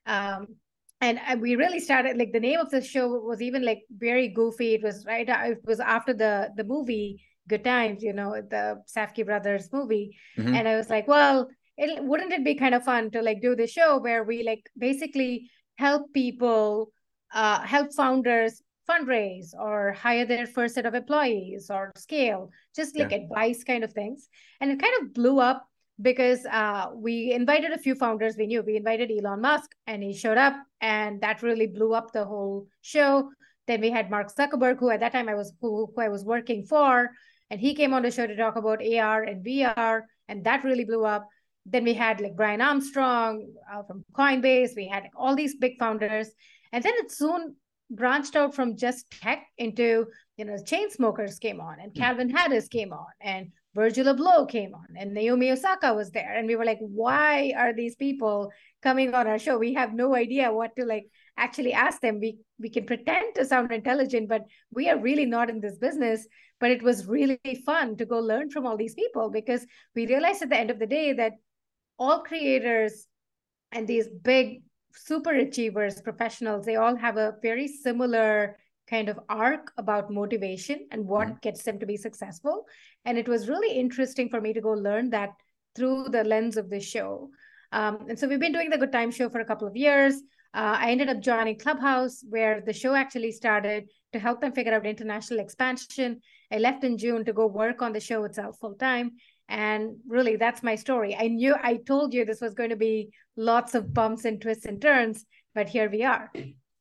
Um, 0.07 0.57
and 1.01 1.41
we 1.41 1.55
really 1.55 1.79
started 1.79 2.17
like 2.17 2.33
the 2.33 2.41
name 2.41 2.59
of 2.59 2.71
the 2.71 2.83
show 2.83 3.09
was 3.09 3.41
even 3.41 3.65
like 3.65 3.83
very 3.91 4.29
goofy. 4.29 4.75
It 4.75 4.83
was 4.83 5.05
right. 5.07 5.29
Uh, 5.29 5.53
it 5.53 5.59
was 5.65 5.79
after 5.79 6.13
the 6.13 6.51
the 6.57 6.65
movie 6.65 7.23
Good 7.49 7.65
Times, 7.65 8.03
you 8.03 8.13
know, 8.13 8.35
the 8.35 8.83
Safdie 8.87 9.25
brothers 9.25 9.69
movie. 9.73 10.17
Mm-hmm. 10.37 10.55
And 10.55 10.69
I 10.69 10.77
was 10.77 10.91
like, 10.91 11.09
well, 11.09 11.49
it, 11.77 12.03
wouldn't 12.05 12.33
it 12.33 12.45
be 12.45 12.55
kind 12.55 12.75
of 12.75 12.85
fun 12.85 13.11
to 13.13 13.23
like 13.23 13.41
do 13.41 13.57
the 13.57 13.67
show 13.67 13.99
where 13.99 14.25
we 14.25 14.43
like 14.43 14.69
basically 14.77 15.51
help 15.77 16.13
people, 16.13 16.93
uh, 17.33 17.61
help 17.61 17.93
founders 17.95 18.63
fundraise 18.89 19.55
or 19.59 19.93
hire 19.93 20.25
their 20.25 20.47
first 20.47 20.75
set 20.75 20.87
of 20.87 20.95
employees 20.95 21.71
or 21.71 21.93
scale, 21.97 22.51
just 22.75 22.99
like 22.99 23.11
yeah. 23.11 23.19
advice 23.19 23.65
kind 23.65 23.85
of 23.85 23.93
things. 23.93 24.29
And 24.61 24.71
it 24.71 24.81
kind 24.81 24.95
of 25.03 25.15
blew 25.15 25.39
up 25.39 25.69
because 26.01 26.47
uh, 26.47 26.87
we 26.95 27.33
invited 27.33 27.73
a 27.73 27.79
few 27.79 27.95
founders 27.95 28.37
we 28.37 28.47
knew. 28.47 28.63
We 28.63 28.77
invited 28.77 29.11
Elon 29.11 29.41
Musk 29.41 29.71
and 29.87 30.03
he 30.03 30.13
showed 30.13 30.39
up, 30.39 30.55
and 30.81 31.21
that 31.21 31.43
really 31.43 31.67
blew 31.67 31.95
up 31.95 32.13
the 32.13 32.25
whole 32.25 32.67
show. 32.83 33.31
Then 33.67 33.81
we 33.81 33.91
had 33.91 34.11
Mark 34.11 34.35
Zuckerberg, 34.35 34.79
who 34.79 34.91
at 34.91 35.01
that 35.01 35.13
time 35.13 35.29
I 35.29 35.35
was 35.35 35.53
who, 35.61 35.91
who 35.95 36.03
I 36.03 36.09
was 36.09 36.25
working 36.25 36.65
for, 36.65 37.11
and 37.51 37.61
he 37.61 37.75
came 37.75 37.93
on 37.93 38.03
the 38.03 38.11
show 38.11 38.27
to 38.27 38.37
talk 38.37 38.57
about 38.57 38.83
AR 38.83 39.23
and 39.25 39.45
VR, 39.45 40.03
and 40.29 40.45
that 40.45 40.65
really 40.65 40.85
blew 40.85 41.05
up. 41.05 41.29
Then 41.67 41.85
we 41.85 41.95
had 41.95 42.21
like 42.21 42.37
Brian 42.37 42.63
Armstrong 42.63 43.47
uh, 43.73 43.83
from 43.83 44.05
Coinbase. 44.13 44.71
We 44.77 44.89
had 44.89 45.03
like, 45.03 45.13
all 45.17 45.35
these 45.35 45.57
big 45.57 45.79
founders, 45.79 46.31
and 46.73 46.83
then 46.83 46.95
it 46.97 47.11
soon 47.11 47.57
branched 47.91 48.37
out 48.37 48.55
from 48.55 48.77
just 48.77 49.11
tech 49.11 49.47
into 49.57 50.07
you 50.37 50.45
know 50.45 50.55
Chainsmokers 50.55 51.41
came 51.41 51.61
on 51.61 51.81
and 51.81 51.93
hmm. 51.93 52.01
calvin 52.01 52.29
harris 52.29 52.69
came 52.69 52.93
on 52.93 53.07
and 53.21 53.51
Virgil 53.79 54.13
Abloh 54.13 54.49
came 54.49 54.75
on 54.75 54.89
and 54.97 55.15
Naomi 55.15 55.53
Osaka 55.53 55.95
was 55.95 56.11
there. 56.11 56.35
And 56.37 56.49
we 56.49 56.57
were 56.57 56.65
like, 56.65 56.81
why 56.81 57.53
are 57.57 57.73
these 57.73 57.95
people 57.95 58.51
coming 58.83 59.15
on 59.15 59.29
our 59.29 59.39
show? 59.39 59.57
We 59.57 59.75
have 59.75 59.95
no 59.95 60.17
idea 60.17 60.53
what 60.53 60.75
to 60.75 60.85
like 60.85 61.07
actually 61.37 61.73
ask 61.73 62.01
them. 62.01 62.19
We 62.19 62.39
we 62.59 62.71
can 62.71 62.87
pretend 62.87 63.37
to 63.37 63.45
sound 63.45 63.71
intelligent, 63.71 64.29
but 64.29 64.43
we 64.73 64.89
are 64.91 64.99
really 64.99 65.27
not 65.27 65.49
in 65.49 65.61
this 65.61 65.79
business. 65.79 66.27
But 66.59 66.73
it 66.73 66.83
was 66.83 67.07
really 67.07 67.39
fun 67.65 67.97
to 67.99 68.05
go 68.05 68.19
learn 68.19 68.51
from 68.51 68.67
all 68.67 68.77
these 68.77 68.95
people 68.95 69.31
because 69.31 69.65
we 69.95 70.09
realized 70.09 70.43
at 70.43 70.51
the 70.51 70.59
end 70.59 70.73
of 70.73 70.81
the 70.81 70.93
day 70.99 71.13
that 71.13 71.35
all 72.01 72.25
creators 72.25 73.07
and 73.71 73.87
these 73.87 74.09
big 74.09 74.63
super 74.93 75.35
achievers, 75.35 76.01
professionals, 76.01 76.67
they 76.67 76.75
all 76.75 76.97
have 76.97 77.17
a 77.17 77.35
very 77.43 77.69
similar 77.69 78.57
kind 78.89 79.09
of 79.09 79.21
arc 79.29 79.73
about 79.77 80.11
motivation 80.11 80.87
and 80.91 81.05
what 81.07 81.29
mm. 81.29 81.41
gets 81.43 81.63
them 81.63 81.79
to 81.79 81.87
be 81.87 81.97
successful. 81.97 82.67
And 83.05 83.19
it 83.19 83.29
was 83.29 83.49
really 83.49 83.79
interesting 83.79 84.29
for 84.29 84.41
me 84.41 84.53
to 84.53 84.61
go 84.61 84.71
learn 84.71 85.11
that 85.11 85.31
through 85.75 86.09
the 86.11 86.25
lens 86.25 86.57
of 86.57 86.71
this 86.71 86.85
show. 86.85 87.31
Um, 87.73 88.07
and 88.09 88.19
so 88.19 88.27
we've 88.27 88.41
been 88.41 88.53
doing 88.53 88.71
the 88.71 88.79
Good 88.79 88.93
Time 88.93 89.11
Show 89.11 89.29
for 89.29 89.41
a 89.41 89.45
couple 89.45 89.69
of 89.69 89.77
years. 89.77 90.15
Uh, 90.55 90.77
I 90.81 90.91
ended 90.91 91.11
up 91.11 91.21
joining 91.21 91.59
Clubhouse, 91.59 92.25
where 92.29 92.63
the 92.65 92.73
show 92.73 92.95
actually 92.95 93.33
started 93.33 93.89
to 94.15 94.19
help 94.19 94.41
them 94.41 94.53
figure 94.53 94.73
out 94.73 94.87
international 94.87 95.41
expansion. 95.41 96.21
I 96.51 96.59
left 96.59 96.83
in 96.85 96.97
June 96.97 97.25
to 97.27 97.35
go 97.35 97.47
work 97.47 97.83
on 97.83 97.93
the 97.93 98.01
show 98.01 98.25
itself 98.25 98.59
full 98.59 98.75
time. 98.75 99.13
And 99.51 99.97
really, 100.07 100.37
that's 100.37 100.63
my 100.63 100.75
story. 100.75 101.15
I 101.15 101.29
knew 101.29 101.55
I 101.63 101.77
told 101.87 102.15
you 102.15 102.25
this 102.25 102.41
was 102.41 102.55
going 102.55 102.71
to 102.71 102.77
be 102.77 103.11
lots 103.37 103.75
of 103.75 103.93
bumps 103.93 104.25
and 104.25 104.41
twists 104.41 104.65
and 104.65 104.81
turns, 104.81 105.25
but 105.55 105.69
here 105.69 105.91
we 105.91 106.05
are. 106.05 106.31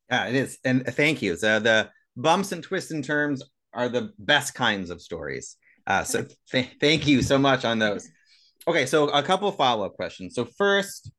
Yeah, 0.09 0.27
it 0.27 0.35
is. 0.35 0.59
And 0.63 0.85
thank 0.85 1.21
you. 1.21 1.35
So 1.35 1.59
the 1.59 1.89
bumps 2.17 2.51
and 2.51 2.61
twists 2.63 2.91
and 2.91 3.03
turns 3.03 3.43
are 3.73 3.87
the 3.87 4.11
best 4.19 4.55
kinds 4.55 4.89
of 4.89 5.01
stories. 5.01 5.55
Uh, 5.85 6.03
so 6.03 6.25
th- 6.51 6.69
thank 6.81 7.07
you 7.07 7.21
so 7.21 7.37
much 7.37 7.63
on 7.63 7.79
those. 7.79 8.09
Okay, 8.67 8.85
so 8.85 9.07
a 9.09 9.23
couple 9.23 9.49
follow 9.51 9.85
up 9.85 9.93
questions. 9.93 10.35
So 10.35 10.43
first, 10.43 11.11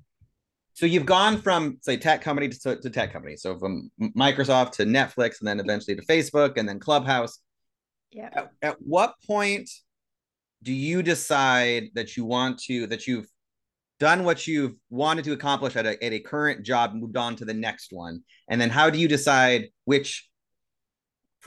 so 0.74 0.84
you've 0.84 1.06
gone 1.06 1.40
from 1.40 1.78
say 1.80 1.96
tech 1.96 2.20
company 2.20 2.48
to, 2.48 2.76
to 2.76 2.90
tech 2.90 3.12
company, 3.12 3.36
so 3.36 3.58
from 3.58 3.90
Microsoft 4.00 4.72
to 4.72 4.84
Netflix, 4.84 5.40
and 5.40 5.48
then 5.48 5.58
eventually 5.58 5.96
to 5.96 6.02
Facebook, 6.02 6.56
and 6.56 6.68
then 6.68 6.78
Clubhouse. 6.78 7.38
Yeah. 8.12 8.28
At, 8.32 8.50
at 8.62 8.76
what 8.80 9.14
point 9.26 9.70
do 10.62 10.72
you 10.72 11.02
decide 11.02 11.88
that 11.94 12.16
you 12.16 12.24
want 12.24 12.58
to 12.58 12.86
that 12.88 13.06
you've 13.06 13.28
done 13.98 14.24
what 14.24 14.46
you've 14.46 14.74
wanted 14.90 15.24
to 15.24 15.32
accomplish 15.32 15.74
at 15.74 15.86
a, 15.86 16.02
at 16.04 16.12
a 16.12 16.20
current 16.20 16.64
job, 16.64 16.94
moved 16.94 17.16
on 17.16 17.34
to 17.36 17.44
the 17.44 17.54
next 17.54 17.92
one, 17.92 18.22
and 18.48 18.60
then 18.60 18.70
how 18.70 18.90
do 18.90 18.98
you 18.98 19.08
decide 19.08 19.68
which? 19.84 20.27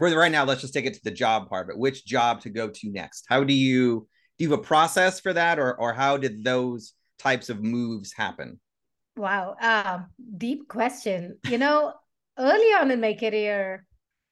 For 0.02 0.10
right 0.18 0.32
now, 0.32 0.46
let's 0.46 0.62
just 0.62 0.74
take 0.74 0.88
it 0.88 0.96
to 0.96 1.04
the 1.04 1.12
job 1.12 1.48
part, 1.48 1.68
but 1.68 1.78
which 1.78 2.08
job 2.08 2.42
to 2.42 2.50
go 2.50 2.70
to 2.70 2.90
next? 2.90 3.26
How 3.30 3.44
do 3.44 3.54
you 3.54 4.00
do? 4.00 4.08
You 4.40 4.50
have 4.50 4.58
a 4.58 4.64
process 4.64 5.20
for 5.20 5.32
that, 5.32 5.60
or 5.60 5.80
or 5.80 5.94
how 5.94 6.18
did 6.18 6.44
those 6.44 6.94
types 7.20 7.52
of 7.52 7.62
moves 7.62 8.12
happen? 8.12 8.60
Wow, 9.16 9.56
uh, 9.62 10.00
deep 10.40 10.68
question. 10.68 11.38
You 11.48 11.60
know, 11.60 11.94
early 12.40 12.74
on 12.74 12.90
in 12.90 13.00
my 13.00 13.14
career, 13.14 13.86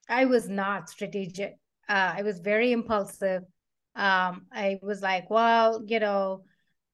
I 0.10 0.26
was 0.26 0.50
not 0.50 0.90
strategic. 0.90 1.54
Uh, 1.88 2.14
I 2.18 2.24
was 2.24 2.40
very 2.40 2.72
impulsive. 2.72 3.44
Um, 3.96 4.48
I 4.52 4.80
was 4.82 5.04
like, 5.04 5.30
well, 5.30 5.84
you 5.86 6.00
know, 6.00 6.46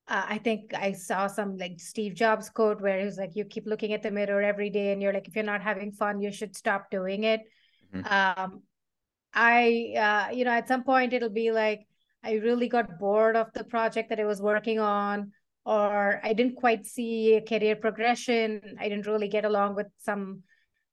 uh, 0.10 0.25
I 0.27 0.38
think 0.39 0.74
I 0.74 0.91
saw 0.91 1.27
some 1.27 1.55
like 1.55 1.79
Steve 1.79 2.13
Jobs 2.13 2.50
quote 2.50 2.82
where 2.82 3.00
he 3.00 3.05
was 3.05 3.17
like, 3.17 3.38
"You 3.38 3.46
keep 3.46 3.67
looking 3.67 3.94
at 3.94 4.03
the 4.03 4.12
mirror 4.12 4.41
every 4.41 4.70
day, 4.70 4.91
and 4.91 5.01
you're 5.01 5.13
like, 5.13 5.29
if 5.29 5.36
you're 5.36 5.46
not 5.46 5.62
having 5.62 5.94
fun, 5.94 6.20
you 6.20 6.34
should 6.34 6.58
stop 6.58 6.91
doing 6.91 7.24
it." 7.24 7.39
Mm-hmm. 7.96 8.44
Um, 8.44 8.62
I, 9.34 9.94
uh, 10.30 10.34
you 10.34 10.46
know, 10.46 10.52
at 10.52 10.68
some 10.68 10.84
point 10.84 11.14
it'll 11.14 11.30
be 11.30 11.52
like 11.52 11.88
I 12.24 12.34
really 12.34 12.68
got 12.68 13.00
bored 13.00 13.36
of 13.36 13.52
the 13.54 13.64
project 13.64 14.10
that 14.10 14.20
I 14.20 14.25
was 14.25 14.42
working 14.42 14.80
on, 14.80 15.32
or 15.66 16.20
I 16.24 16.34
didn't 16.34 16.56
quite 16.56 16.86
see 16.86 17.36
a 17.36 17.42
career 17.42 17.75
progression. 17.75 18.78
I 18.80 18.90
didn't 18.90 19.08
really 19.08 19.28
get 19.28 19.46
along 19.46 19.75
with 19.75 19.88
some 20.00 20.44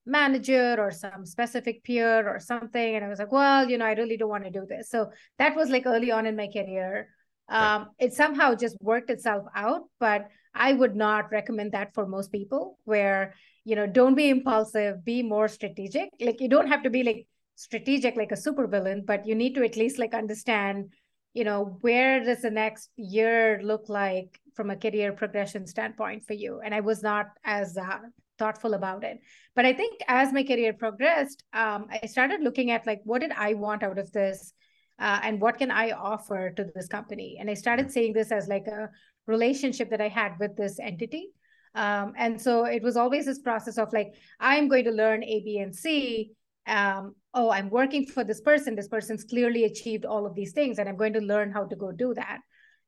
manager 0.05 0.77
or 0.79 0.91
some 0.91 1.25
specific 1.25 1.85
peer 1.85 2.29
or 2.29 2.41
something, 2.41 2.97
and 2.97 3.05
I 3.05 3.09
was 3.09 3.19
like, 3.19 3.33
well, 3.33 3.69
you 3.69 3.79
know, 3.79 3.87
I 3.87 3.93
really 3.93 4.17
don't 4.17 4.29
want 4.29 4.45
to 4.45 4.51
do 4.51 4.67
this. 4.69 4.91
So 4.91 5.11
that 5.39 5.57
was 5.57 5.71
like 5.71 5.87
early 5.87 6.11
on 6.11 6.27
in 6.27 6.37
my 6.37 6.49
career 6.49 7.09
um, 7.49 7.91
it 7.99 8.15
somehow 8.15 8.55
just 8.55 8.77
worked 8.81 9.11
itself 9.11 9.45
out 9.55 9.83
but 10.01 10.29
i 10.55 10.73
would 10.73 10.97
not 10.97 11.31
recommend 11.31 11.73
that 11.73 11.95
for 11.95 12.07
most 12.07 12.33
people 12.33 12.79
where 12.85 13.35
you 13.65 13.77
know 13.77 13.87
don't 13.87 14.15
be 14.15 14.29
impulsive 14.29 15.05
be 15.05 15.23
more 15.23 15.49
strategic. 15.49 16.11
Like 16.21 16.41
you 16.41 16.49
don't 16.49 16.69
have 16.69 16.83
to 16.83 16.91
be 16.91 17.03
like 17.03 17.27
strategic 17.55 18.17
like 18.17 18.33
a 18.33 18.37
super 18.37 18.67
villain 18.67 19.05
but 19.07 19.27
you 19.27 19.35
need 19.35 19.55
to 19.55 19.63
at 19.63 19.77
least 19.77 19.99
like 19.99 20.15
understand 20.15 20.91
you 21.35 21.45
know 21.45 21.79
where 21.81 22.25
does 22.25 22.43
the 22.43 22.51
next 22.51 22.91
year 22.97 23.61
look 23.63 23.89
like 23.89 24.41
from 24.55 24.71
a 24.71 24.77
career 24.77 25.13
progression 25.13 25.67
standpoint 25.67 26.25
for 26.27 26.35
you? 26.35 26.61
And 26.65 26.75
i 26.75 26.81
was 26.81 27.03
not 27.03 27.27
as 27.45 27.77
uh, 27.77 27.99
thoughtful 28.39 28.75
about 28.75 29.05
it. 29.05 29.19
But 29.55 29.67
i 29.67 29.73
think 29.73 30.01
as 30.09 30.33
my 30.33 30.43
career 30.43 30.73
progressed 30.73 31.45
um, 31.53 31.87
i 31.91 32.07
started 32.07 32.41
looking 32.41 32.71
at 32.71 32.87
like 32.87 33.01
what 33.05 33.21
did 33.21 33.33
i 33.33 33.55
want 33.55 33.83
out 33.83 33.99
of 33.99 34.11
this 34.13 34.53
uh, 34.99 35.21
and 35.23 35.41
what 35.41 35.59
can 35.59 35.71
i 35.71 35.91
offer 35.93 36.51
to 36.51 36.65
this 36.75 36.89
company? 36.89 37.37
And 37.39 37.51
i 37.51 37.55
started 37.55 37.87
mm. 37.87 37.93
seeing 37.93 38.13
this 38.13 38.33
as 38.33 38.49
like 38.49 38.67
a 38.67 38.91
relationship 39.27 39.91
that 39.91 40.01
i 40.01 40.09
had 40.09 40.33
with 40.41 40.57
this 40.57 40.81
entity 40.81 41.31
um, 41.75 42.13
and 42.17 42.41
so 42.41 42.65
it 42.65 42.83
was 42.83 42.97
always 42.97 43.27
this 43.27 43.39
process 43.39 43.79
of 43.79 43.93
like 43.93 44.15
i'm 44.41 44.69
going 44.69 44.85
to 44.85 44.91
learn 44.91 45.23
a 45.25 45.43
b 45.45 45.59
and 45.59 45.75
c. 45.75 46.33
Um, 46.67 47.15
oh 47.35 47.51
i'm 47.51 47.71
working 47.71 48.07
for 48.07 48.25
this 48.25 48.41
person. 48.41 48.75
This 48.75 48.89
person's 48.89 49.25
clearly 49.25 49.65
achieved 49.65 50.05
all 50.05 50.27
of 50.27 50.35
these 50.35 50.53
things 50.53 50.79
and 50.79 50.89
i'm 50.89 50.97
going 50.97 51.15
to 51.15 51.21
learn 51.21 51.51
how 51.51 51.65
to 51.65 51.77
go 51.77 51.93
do 51.93 52.15
that. 52.15 52.41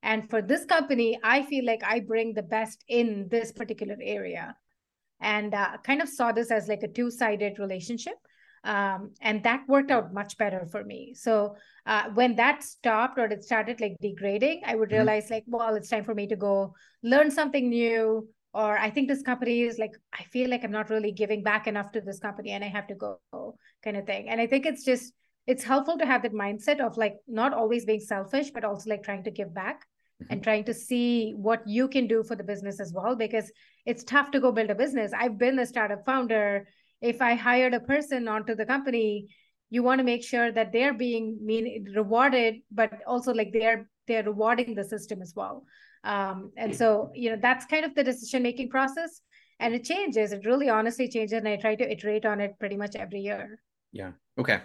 And 0.03 0.29
for 0.29 0.41
this 0.41 0.65
company 0.65 1.19
i 1.23 1.41
feel 1.43 1.65
like 1.65 1.83
i 1.83 1.99
bring 1.99 2.33
the 2.33 2.43
best 2.43 2.83
in 2.87 3.27
this 3.29 3.51
particular 3.51 3.97
area. 4.01 4.55
And 5.21 5.53
uh, 5.53 5.77
kind 5.83 6.01
of 6.01 6.09
saw 6.09 6.31
this 6.31 6.51
as 6.51 6.67
like 6.67 6.83
a 6.83 6.87
two-sided 6.87 7.57
relationship. 7.57 8.15
Um, 8.63 9.11
and 9.21 9.43
that 9.43 9.61
worked 9.67 9.91
out 9.91 10.13
much 10.13 10.37
better 10.37 10.65
for 10.65 10.83
me. 10.83 11.13
So 11.13 11.55
uh, 11.85 12.09
when 12.13 12.35
that 12.35 12.63
stopped 12.63 13.17
or 13.19 13.25
it 13.25 13.43
started 13.43 13.79
like 13.79 13.95
degrading 14.01 14.61
i 14.65 14.75
would 14.75 14.89
mm-hmm. 14.89 14.97
realize 14.97 15.25
mm-hmm. 15.25 15.33
like 15.35 15.43
well 15.47 15.75
it's 15.75 15.89
time 15.89 16.03
for 16.03 16.15
me 16.15 16.27
to 16.27 16.35
go 16.35 16.73
learn 17.03 17.29
something 17.31 17.69
new 17.69 18.27
or 18.55 18.77
i 18.77 18.89
think 18.89 19.07
this 19.07 19.21
company 19.21 19.61
is 19.61 19.77
like 19.77 19.95
i 20.19 20.23
feel 20.23 20.49
like 20.49 20.63
i'm 20.63 20.71
not 20.71 20.89
really 20.89 21.11
giving 21.11 21.43
back 21.43 21.67
enough 21.67 21.91
to 21.91 22.01
this 22.01 22.19
company 22.19 22.51
and 22.51 22.63
i 22.63 22.67
have 22.67 22.87
to 22.87 22.95
go 22.95 23.19
kind 23.83 23.97
of 23.97 24.05
thing. 24.05 24.29
And 24.29 24.41
i 24.41 24.47
think 24.47 24.65
it's 24.65 24.83
just 24.83 25.13
it's 25.45 25.63
helpful 25.63 25.97
to 25.97 26.05
have 26.05 26.23
that 26.23 26.33
mindset 26.33 26.79
of 26.79 26.97
like 26.97 27.17
not 27.27 27.53
always 27.53 27.85
being 27.85 27.99
selfish 27.99 28.49
but 28.49 28.63
also 28.63 28.89
like 28.89 29.03
trying 29.03 29.23
to 29.25 29.31
give 29.31 29.53
back 29.53 29.81
mm-hmm. 30.21 30.33
and 30.33 30.43
trying 30.43 30.63
to 30.63 30.73
see 30.73 31.33
what 31.35 31.67
you 31.67 31.87
can 31.87 32.07
do 32.07 32.23
for 32.23 32.35
the 32.35 32.43
business 32.43 32.79
as 32.79 32.93
well 32.93 33.15
because 33.15 33.51
it's 33.85 34.03
tough 34.03 34.31
to 34.31 34.39
go 34.39 34.51
build 34.51 34.71
a 34.71 34.75
business. 34.75 35.11
I've 35.13 35.37
been 35.37 35.59
a 35.59 35.65
startup 35.65 36.05
founder. 36.05 36.67
If 37.01 37.21
I 37.21 37.35
hired 37.35 37.73
a 37.73 37.79
person 37.79 38.27
onto 38.27 38.55
the 38.55 38.65
company, 38.65 39.27
you 39.69 39.83
want 39.83 39.99
to 39.99 40.03
make 40.03 40.23
sure 40.23 40.51
that 40.51 40.71
they're 40.71 40.93
being 40.93 41.37
mean 41.43 41.85
rewarded, 41.95 42.55
but 42.71 42.91
also 43.05 43.33
like 43.33 43.51
they're 43.53 43.87
they're 44.07 44.23
rewarding 44.23 44.75
the 44.75 44.83
system 44.83 45.21
as 45.21 45.33
well. 45.35 45.65
Um, 46.03 46.51
and 46.55 46.75
so 46.75 47.11
you 47.15 47.31
know 47.31 47.37
that's 47.41 47.65
kind 47.65 47.83
of 47.83 47.95
the 47.95 48.03
decision 48.03 48.43
making 48.43 48.69
process, 48.69 49.21
and 49.59 49.73
it 49.73 49.83
changes. 49.83 50.31
It 50.31 50.45
really 50.45 50.69
honestly 50.69 51.07
changes, 51.07 51.33
and 51.33 51.47
I 51.47 51.55
try 51.55 51.75
to 51.75 51.91
iterate 51.91 52.25
on 52.25 52.41
it 52.41 52.57
pretty 52.59 52.77
much 52.77 52.95
every 52.95 53.21
year. 53.21 53.59
Yeah. 53.91 54.11
Okay. 54.37 54.59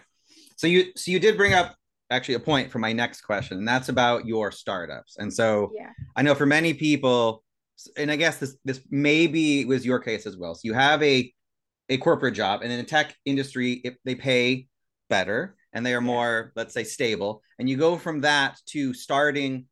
So 0.56 0.66
you 0.66 0.92
so 0.96 1.10
you 1.10 1.18
did 1.18 1.36
bring 1.36 1.54
up 1.54 1.76
actually 2.10 2.34
a 2.34 2.40
point 2.40 2.70
for 2.70 2.78
my 2.78 2.92
next 2.92 3.22
question, 3.22 3.58
and 3.58 3.66
that's 3.66 3.88
about 3.88 4.26
your 4.26 4.52
startups. 4.52 5.16
And 5.16 5.32
so 5.32 5.72
yeah. 5.74 5.90
I 6.16 6.22
know 6.22 6.34
for 6.34 6.46
many 6.46 6.74
people, 6.74 7.42
and 7.96 8.10
I 8.10 8.16
guess 8.16 8.38
this 8.38 8.56
this 8.64 8.82
maybe 8.90 9.64
was 9.64 9.86
your 9.86 9.98
case 9.98 10.26
as 10.26 10.36
well. 10.36 10.54
So 10.54 10.62
you 10.64 10.74
have 10.74 11.02
a 11.02 11.32
a 11.88 11.96
corporate 11.98 12.34
job 12.34 12.62
and 12.62 12.70
in 12.70 12.78
the 12.78 12.84
tech 12.84 13.16
industry 13.24 13.80
if 13.84 13.96
they 14.04 14.14
pay 14.14 14.68
better 15.08 15.56
and 15.72 15.84
they 15.84 15.94
are 15.94 16.00
more 16.00 16.52
let's 16.56 16.74
say 16.74 16.84
stable 16.84 17.42
and 17.58 17.68
you 17.68 17.76
go 17.76 17.96
from 17.96 18.20
that 18.20 18.58
to 18.66 18.92
starting 18.92 19.66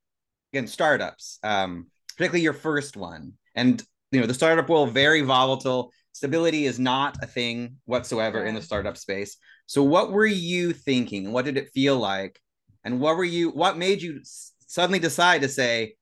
again 0.52 0.66
startups 0.66 1.38
um, 1.42 1.86
particularly 2.16 2.42
your 2.42 2.52
first 2.52 2.96
one 2.96 3.32
and 3.54 3.82
you 4.12 4.20
know 4.20 4.26
the 4.26 4.34
startup 4.34 4.68
world 4.68 4.92
very 4.92 5.22
volatile 5.22 5.92
stability 6.12 6.66
is 6.66 6.78
not 6.78 7.16
a 7.22 7.26
thing 7.26 7.76
whatsoever 7.84 8.44
in 8.44 8.54
the 8.54 8.62
startup 8.62 8.96
space 8.96 9.36
so 9.66 9.82
what 9.82 10.10
were 10.10 10.26
you 10.26 10.72
thinking 10.72 11.26
and 11.26 11.34
what 11.34 11.44
did 11.44 11.56
it 11.56 11.70
feel 11.70 11.96
like 11.98 12.40
and 12.84 13.00
what 13.00 13.16
were 13.16 13.24
you 13.24 13.50
what 13.50 13.78
made 13.78 14.02
you 14.02 14.20
suddenly 14.66 14.98
decide 14.98 15.42
to 15.42 15.48
say 15.48 15.94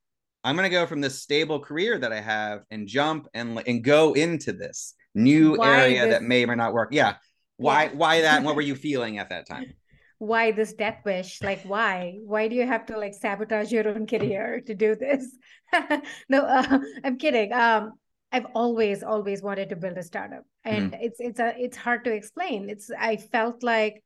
i'm 0.43 0.55
going 0.55 0.69
to 0.69 0.75
go 0.75 0.87
from 0.87 1.01
this 1.01 1.21
stable 1.21 1.59
career 1.59 1.97
that 1.97 2.13
i 2.13 2.19
have 2.19 2.61
and 2.71 2.87
jump 2.87 3.27
and 3.33 3.61
and 3.67 3.83
go 3.83 4.13
into 4.13 4.53
this 4.53 4.95
new 5.17 5.57
why 5.57 5.81
area 5.81 6.05
this... 6.05 6.13
that 6.13 6.23
may 6.23 6.43
or 6.43 6.47
may 6.47 6.55
not 6.55 6.73
work. 6.73 6.89
Yeah. 6.91 7.15
Why 7.57 7.85
yeah. 7.85 7.89
why 7.93 8.21
that? 8.21 8.37
And 8.37 8.45
what 8.45 8.55
were 8.55 8.61
you 8.61 8.75
feeling 8.75 9.17
at 9.17 9.29
that 9.29 9.47
time? 9.47 9.73
Why 10.19 10.51
this 10.51 10.73
death 10.73 11.01
wish? 11.05 11.41
Like 11.41 11.61
why? 11.63 12.19
Why 12.23 12.47
do 12.47 12.55
you 12.55 12.65
have 12.65 12.85
to 12.87 12.97
like 12.97 13.13
sabotage 13.13 13.71
your 13.71 13.87
own 13.87 14.07
career 14.07 14.61
to 14.67 14.75
do 14.75 14.95
this? 14.95 15.37
no, 16.29 16.41
uh, 16.41 16.79
I'm 17.03 17.17
kidding. 17.17 17.53
Um, 17.53 17.93
I've 18.31 18.47
always 18.55 19.03
always 19.03 19.41
wanted 19.41 19.69
to 19.69 19.75
build 19.75 19.97
a 19.97 20.03
startup, 20.03 20.43
and 20.63 20.91
mm-hmm. 20.91 21.03
it's 21.03 21.19
it's 21.19 21.39
a 21.39 21.53
it's 21.57 21.77
hard 21.77 22.03
to 22.05 22.13
explain. 22.13 22.69
It's 22.69 22.89
I 22.97 23.17
felt 23.17 23.63
like 23.63 24.03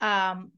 um 0.00 0.52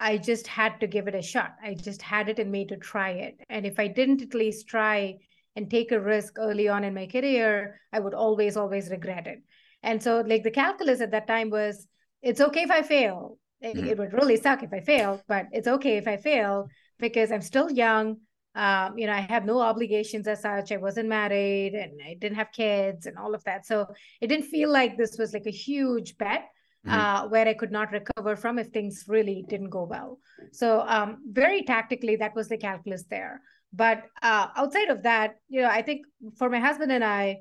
I 0.00 0.18
just 0.18 0.46
had 0.46 0.80
to 0.80 0.86
give 0.86 1.08
it 1.08 1.14
a 1.14 1.22
shot. 1.22 1.54
I 1.62 1.74
just 1.74 2.02
had 2.02 2.28
it 2.28 2.38
in 2.38 2.50
me 2.50 2.66
to 2.66 2.76
try 2.76 3.10
it. 3.10 3.36
And 3.48 3.64
if 3.64 3.78
I 3.78 3.88
didn't 3.88 4.22
at 4.22 4.34
least 4.34 4.66
try 4.66 5.16
and 5.56 5.70
take 5.70 5.92
a 5.92 6.00
risk 6.00 6.34
early 6.38 6.68
on 6.68 6.84
in 6.84 6.94
my 6.94 7.06
career, 7.06 7.80
I 7.92 8.00
would 8.00 8.14
always, 8.14 8.56
always 8.56 8.90
regret 8.90 9.26
it. 9.26 9.42
And 9.82 10.02
so, 10.02 10.20
like, 10.26 10.42
the 10.42 10.50
calculus 10.50 11.00
at 11.00 11.12
that 11.12 11.26
time 11.26 11.50
was 11.50 11.86
it's 12.22 12.40
okay 12.40 12.62
if 12.62 12.70
I 12.70 12.82
fail. 12.82 13.38
Mm-hmm. 13.62 13.86
It 13.86 13.98
would 13.98 14.12
really 14.12 14.36
suck 14.36 14.62
if 14.62 14.72
I 14.72 14.80
fail, 14.80 15.22
but 15.28 15.46
it's 15.52 15.68
okay 15.68 15.96
if 15.96 16.06
I 16.06 16.16
fail 16.16 16.68
because 16.98 17.32
I'm 17.32 17.42
still 17.42 17.70
young. 17.70 18.18
Um, 18.54 18.96
you 18.98 19.06
know, 19.06 19.12
I 19.12 19.20
have 19.20 19.44
no 19.44 19.60
obligations 19.60 20.28
as 20.28 20.42
such. 20.42 20.70
I 20.70 20.76
wasn't 20.76 21.08
married 21.08 21.74
and 21.74 22.00
I 22.06 22.14
didn't 22.14 22.36
have 22.36 22.52
kids 22.52 23.06
and 23.06 23.18
all 23.18 23.34
of 23.34 23.42
that. 23.44 23.66
So 23.66 23.86
it 24.20 24.28
didn't 24.28 24.46
feel 24.46 24.70
like 24.70 24.96
this 24.96 25.16
was 25.18 25.32
like 25.32 25.46
a 25.46 25.50
huge 25.50 26.16
bet. 26.18 26.44
Mm-hmm. 26.86 27.00
Uh, 27.00 27.28
where 27.28 27.48
I 27.48 27.54
could 27.54 27.72
not 27.72 27.92
recover 27.92 28.36
from 28.36 28.58
if 28.58 28.66
things 28.66 29.06
really 29.08 29.42
didn't 29.48 29.70
go 29.70 29.84
well. 29.84 30.18
So, 30.52 30.84
um, 30.86 31.16
very 31.26 31.62
tactically, 31.62 32.16
that 32.16 32.34
was 32.34 32.50
the 32.50 32.58
calculus 32.58 33.04
there. 33.08 33.40
But 33.72 34.02
uh, 34.22 34.48
outside 34.54 34.90
of 34.90 35.02
that, 35.04 35.36
you 35.48 35.62
know, 35.62 35.68
I 35.68 35.80
think 35.80 36.04
for 36.36 36.50
my 36.50 36.60
husband 36.60 36.92
and 36.92 37.02
I, 37.02 37.38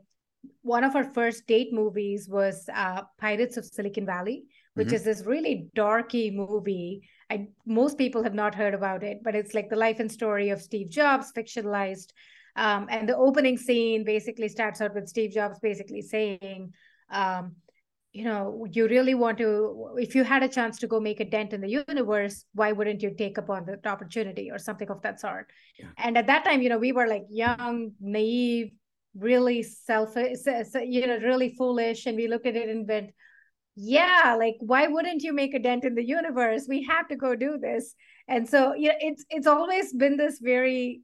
one 0.61 0.83
of 0.83 0.95
our 0.95 1.03
first 1.03 1.45
date 1.45 1.73
movies 1.73 2.29
was 2.29 2.69
uh, 2.73 3.01
Pirates 3.19 3.57
of 3.57 3.65
Silicon 3.65 4.05
Valley, 4.05 4.45
which 4.75 4.87
mm-hmm. 4.87 4.95
is 4.95 5.03
this 5.03 5.23
really 5.25 5.67
darky 5.75 6.31
movie. 6.31 7.07
I, 7.29 7.47
most 7.65 7.97
people 7.97 8.23
have 8.23 8.33
not 8.33 8.55
heard 8.55 8.73
about 8.73 9.03
it, 9.03 9.19
but 9.23 9.35
it's 9.35 9.53
like 9.53 9.69
the 9.69 9.75
life 9.75 9.99
and 9.99 10.11
story 10.11 10.49
of 10.49 10.61
Steve 10.61 10.89
Jobs, 10.89 11.31
fictionalized. 11.35 12.09
Um, 12.55 12.87
and 12.89 13.09
the 13.09 13.17
opening 13.17 13.57
scene 13.57 14.03
basically 14.03 14.49
starts 14.49 14.81
out 14.81 14.93
with 14.93 15.07
Steve 15.07 15.31
Jobs 15.31 15.59
basically 15.59 16.01
saying, 16.01 16.73
um, 17.09 17.55
you 18.11 18.23
know, 18.23 18.67
you 18.71 18.87
really 18.87 19.15
want 19.15 19.39
to, 19.39 19.95
if 19.97 20.13
you 20.13 20.23
had 20.23 20.43
a 20.43 20.47
chance 20.47 20.77
to 20.77 20.87
go 20.87 20.99
make 20.99 21.19
a 21.19 21.25
dent 21.25 21.51
in 21.51 21.61
the 21.61 21.83
universe, 21.87 22.45
why 22.53 22.71
wouldn't 22.71 23.01
you 23.01 23.15
take 23.17 23.39
upon 23.39 23.65
the 23.65 23.79
opportunity 23.89 24.51
or 24.51 24.59
something 24.59 24.89
of 24.91 25.01
that 25.01 25.19
sort? 25.19 25.47
Yeah. 25.79 25.87
And 25.97 26.15
at 26.15 26.27
that 26.27 26.45
time, 26.45 26.61
you 26.61 26.69
know, 26.69 26.77
we 26.77 26.91
were 26.91 27.07
like 27.07 27.23
young, 27.29 27.93
naive, 27.99 28.71
really 29.17 29.63
selfish, 29.63 30.37
you 30.83 31.07
know, 31.07 31.17
really 31.17 31.55
foolish. 31.57 32.05
And 32.05 32.15
we 32.15 32.27
looked 32.27 32.45
at 32.45 32.55
it 32.55 32.69
and 32.69 32.87
went, 32.87 33.09
yeah, 33.75 34.35
like 34.37 34.55
why 34.59 34.87
wouldn't 34.87 35.23
you 35.23 35.33
make 35.33 35.53
a 35.53 35.59
dent 35.59 35.83
in 35.83 35.95
the 35.95 36.05
universe? 36.05 36.65
We 36.67 36.83
have 36.83 37.07
to 37.09 37.15
go 37.15 37.35
do 37.35 37.57
this. 37.57 37.95
And 38.27 38.47
so, 38.47 38.73
you 38.73 38.89
know, 38.89 38.95
it's 38.99 39.25
it's 39.29 39.47
always 39.47 39.93
been 39.93 40.17
this 40.17 40.39
very 40.41 41.01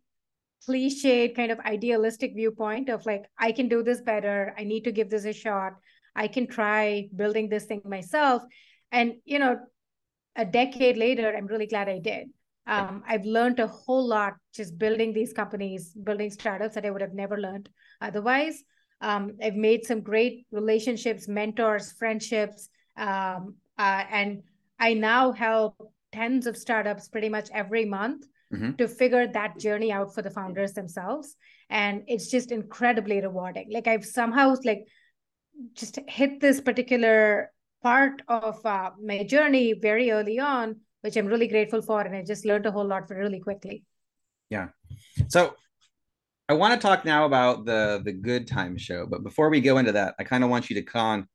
cliched 0.68 1.36
kind 1.36 1.52
of 1.52 1.60
idealistic 1.62 2.34
viewpoint 2.36 2.90
of 2.90 3.06
like, 3.06 3.24
I 3.38 3.52
can 3.52 3.70
do 3.70 3.82
this 3.82 4.02
better. 4.02 4.54
I 4.58 4.64
need 4.66 4.84
to 4.84 4.92
give 4.92 5.10
this 5.10 5.26
a 5.26 5.34
shot 5.34 5.74
I 6.16 6.28
can 6.28 6.48
try 6.48 7.08
building 7.16 7.50
this 7.50 7.66
thing 7.66 7.82
myself. 7.86 8.44
And, 8.92 9.14
you 9.26 9.40
know, 9.40 9.58
a 10.36 10.46
decade 10.46 10.98
later, 10.98 11.34
I'm 11.36 11.48
really 11.48 11.68
glad 11.68 11.90
I 11.90 12.00
did. 12.00 12.28
Um, 12.68 13.04
I've 13.08 13.26
learned 13.26 13.60
a 13.60 13.68
whole 13.68 14.06
lot 14.06 14.34
just 14.54 14.78
building 14.78 15.14
these 15.14 15.34
companies, 15.34 15.94
building 16.04 16.30
startups 16.30 16.76
that 16.76 16.86
I 16.86 16.92
would 16.92 17.02
have 17.02 17.14
never 17.14 17.38
learned 17.38 17.70
otherwise. 18.02 18.62
Um, 19.02 19.38
I've 19.42 19.56
made 19.56 19.86
some 19.86 20.02
great 20.02 20.46
relationships, 20.52 21.28
mentors, 21.28 21.92
friendships, 21.94 22.70
um, 22.98 23.56
uh, 23.78 24.04
and 24.12 24.44
I 24.80 24.94
now 24.94 25.32
help 25.32 25.92
tens 26.12 26.48
of 26.48 26.58
startups 26.58 27.08
pretty 27.08 27.30
much 27.30 27.50
every 27.54 27.86
month 27.86 28.26
mm-hmm. 28.54 28.74
to 28.74 28.88
figure 28.88 29.28
that 29.28 29.60
journey 29.60 29.92
out 29.92 30.14
for 30.14 30.22
the 30.22 30.30
founders 30.30 30.74
themselves. 30.74 31.36
And 31.70 32.04
it's 32.08 32.30
just 32.30 32.52
incredibly 32.52 33.22
rewarding. 33.22 33.68
Like 33.72 33.88
I've 33.88 34.06
somehow 34.06 34.56
like 34.64 34.88
just 35.74 36.00
hit 36.08 36.40
this 36.40 36.60
particular 36.62 37.52
part 37.84 38.22
of 38.28 38.66
uh, 38.66 38.92
my 39.02 39.24
journey 39.24 39.74
very 39.74 40.12
early 40.12 40.40
on, 40.40 40.78
which 41.02 41.16
I'm 41.16 41.28
really 41.28 41.48
grateful 41.48 41.82
for. 41.82 42.02
And 42.02 42.16
I 42.16 42.24
just 42.24 42.46
learned 42.46 42.66
a 42.66 42.72
whole 42.72 42.86
lot 42.88 43.10
really 43.10 43.40
quickly. 43.40 43.84
Yeah. 44.50 44.70
So 45.28 45.56
I 46.50 46.54
want 46.54 46.74
to 46.74 46.86
talk 46.86 47.06
now 47.06 47.26
about 47.26 47.66
the 47.66 48.02
the 48.04 48.12
Good 48.12 48.48
Time 48.48 48.76
show, 48.76 49.06
but 49.06 49.24
before 49.24 49.50
we 49.50 49.62
go 49.62 49.78
into 49.78 49.92
that, 49.92 50.16
I 50.20 50.24
kind 50.24 50.44
of 50.44 50.50
want 50.50 50.70
you 50.70 50.76
to 50.78 50.82
con 50.82 51.28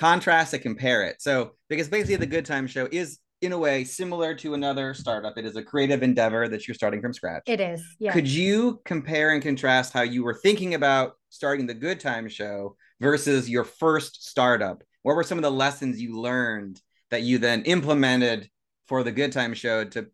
contrast 0.00 0.54
and 0.54 0.62
compare 0.62 1.04
it. 1.04 1.20
So 1.20 1.52
because 1.68 1.88
basically 1.88 2.16
the 2.16 2.26
Good 2.26 2.46
Time 2.46 2.66
show 2.66 2.88
is 2.90 3.18
in 3.42 3.52
a 3.52 3.58
way 3.58 3.84
similar 3.84 4.34
to 4.34 4.54
another 4.54 4.94
startup. 4.94 5.36
It 5.36 5.44
is 5.44 5.54
a 5.56 5.62
creative 5.62 6.02
endeavor 6.02 6.48
that 6.48 6.66
you're 6.66 6.74
starting 6.74 7.02
from 7.02 7.12
scratch. 7.12 7.42
It 7.46 7.60
is. 7.60 7.84
Yeah. 7.98 8.12
Could 8.12 8.26
you 8.26 8.80
compare 8.84 9.30
and 9.30 9.42
contrast 9.42 9.92
how 9.92 10.02
you 10.02 10.24
were 10.24 10.34
thinking 10.34 10.74
about 10.74 11.12
starting 11.28 11.66
the 11.66 11.74
Good 11.74 12.00
Time 12.00 12.26
show 12.28 12.74
versus 13.00 13.50
your 13.50 13.64
first 13.64 14.28
startup? 14.28 14.82
What 15.02 15.14
were 15.14 15.24
some 15.24 15.38
of 15.38 15.42
the 15.42 15.52
lessons 15.52 16.00
you 16.00 16.18
learned 16.18 16.80
that 17.10 17.22
you 17.22 17.38
then 17.38 17.62
implemented 17.62 18.48
for 18.86 19.02
the 19.02 19.12
Good 19.12 19.32
Time 19.32 19.52
Show 19.52 19.84
to 19.84 20.06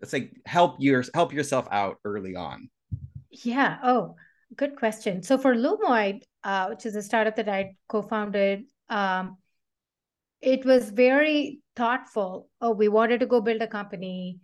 let's 0.00 0.10
say 0.10 0.32
help 0.44 0.76
your 0.80 1.04
help 1.14 1.32
yourself 1.32 1.68
out 1.70 1.98
early 2.04 2.34
on? 2.34 2.68
Yeah. 3.44 3.78
Oh, 3.82 4.16
good 4.56 4.76
question. 4.76 5.22
So 5.22 5.38
for 5.38 5.54
Lumoid, 5.54 6.22
uh, 6.44 6.68
which 6.68 6.86
is 6.86 6.96
a 6.96 7.02
startup 7.02 7.36
that 7.36 7.48
I 7.48 7.76
co-founded, 7.88 8.64
um, 8.88 9.38
it 10.40 10.64
was 10.64 10.90
very 10.90 11.60
thoughtful. 11.74 12.48
Oh, 12.60 12.72
we 12.72 12.88
wanted 12.88 13.20
to 13.20 13.26
go 13.26 13.40
build 13.40 13.62
a 13.62 13.66
company. 13.66 14.40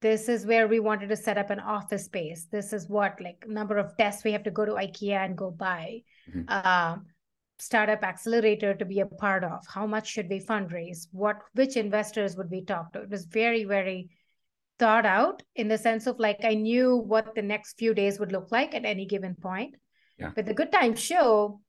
This 0.00 0.28
is 0.28 0.46
where 0.46 0.68
we 0.68 0.80
wanted 0.80 1.08
to 1.08 1.16
set 1.16 1.38
up 1.38 1.50
an 1.50 1.60
office 1.60 2.04
space. 2.04 2.46
This 2.50 2.72
is 2.72 2.88
what 2.88 3.20
like 3.20 3.46
number 3.48 3.78
of 3.78 3.96
desks 3.96 4.24
we 4.24 4.32
have 4.32 4.44
to 4.44 4.50
go 4.50 4.64
to 4.64 4.72
IKEA 4.72 5.24
and 5.24 5.36
go 5.36 5.50
buy. 5.50 6.02
Mm-hmm. 6.30 6.48
Um, 6.48 7.06
startup 7.58 8.04
accelerator 8.04 8.74
to 8.74 8.84
be 8.84 9.00
a 9.00 9.06
part 9.06 9.42
of 9.42 9.66
how 9.66 9.86
much 9.86 10.08
should 10.08 10.28
we 10.28 10.38
fundraise 10.38 11.08
what 11.10 11.40
which 11.54 11.76
investors 11.76 12.36
would 12.36 12.48
we 12.50 12.64
talk 12.64 12.92
to 12.92 13.02
it 13.02 13.10
was 13.10 13.24
very 13.24 13.64
very 13.64 14.08
thought 14.78 15.06
out 15.06 15.42
in 15.56 15.68
the 15.68 15.78
sense 15.78 16.06
of 16.06 16.18
like 16.18 16.44
i 16.44 16.54
knew 16.54 16.96
what 16.96 17.34
the 17.34 17.42
next 17.42 17.78
few 17.78 17.94
days 17.94 18.18
would 18.18 18.32
look 18.32 18.50
like 18.50 18.74
at 18.74 18.84
any 18.84 19.06
given 19.06 19.34
point 19.34 19.74
yeah. 20.18 20.30
but 20.34 20.46
the 20.46 20.54
good 20.54 20.72
time 20.72 20.94
show 20.94 21.60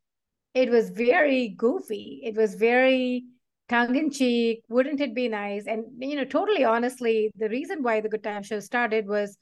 it 0.53 0.69
was 0.69 0.89
very 0.89 1.49
goofy 1.57 2.21
it 2.23 2.35
was 2.35 2.55
very 2.55 3.25
tongue-in-cheek 3.67 4.63
wouldn't 4.69 4.99
it 4.99 5.13
be 5.13 5.27
nice 5.27 5.67
and 5.67 5.83
you 5.99 6.15
know 6.15 6.25
totally 6.25 6.63
honestly 6.63 7.31
the 7.37 7.49
reason 7.49 7.83
why 7.83 8.01
the 8.01 8.09
good 8.09 8.23
time 8.23 8.41
show 8.41 8.59
started 8.59 9.07
was 9.07 9.37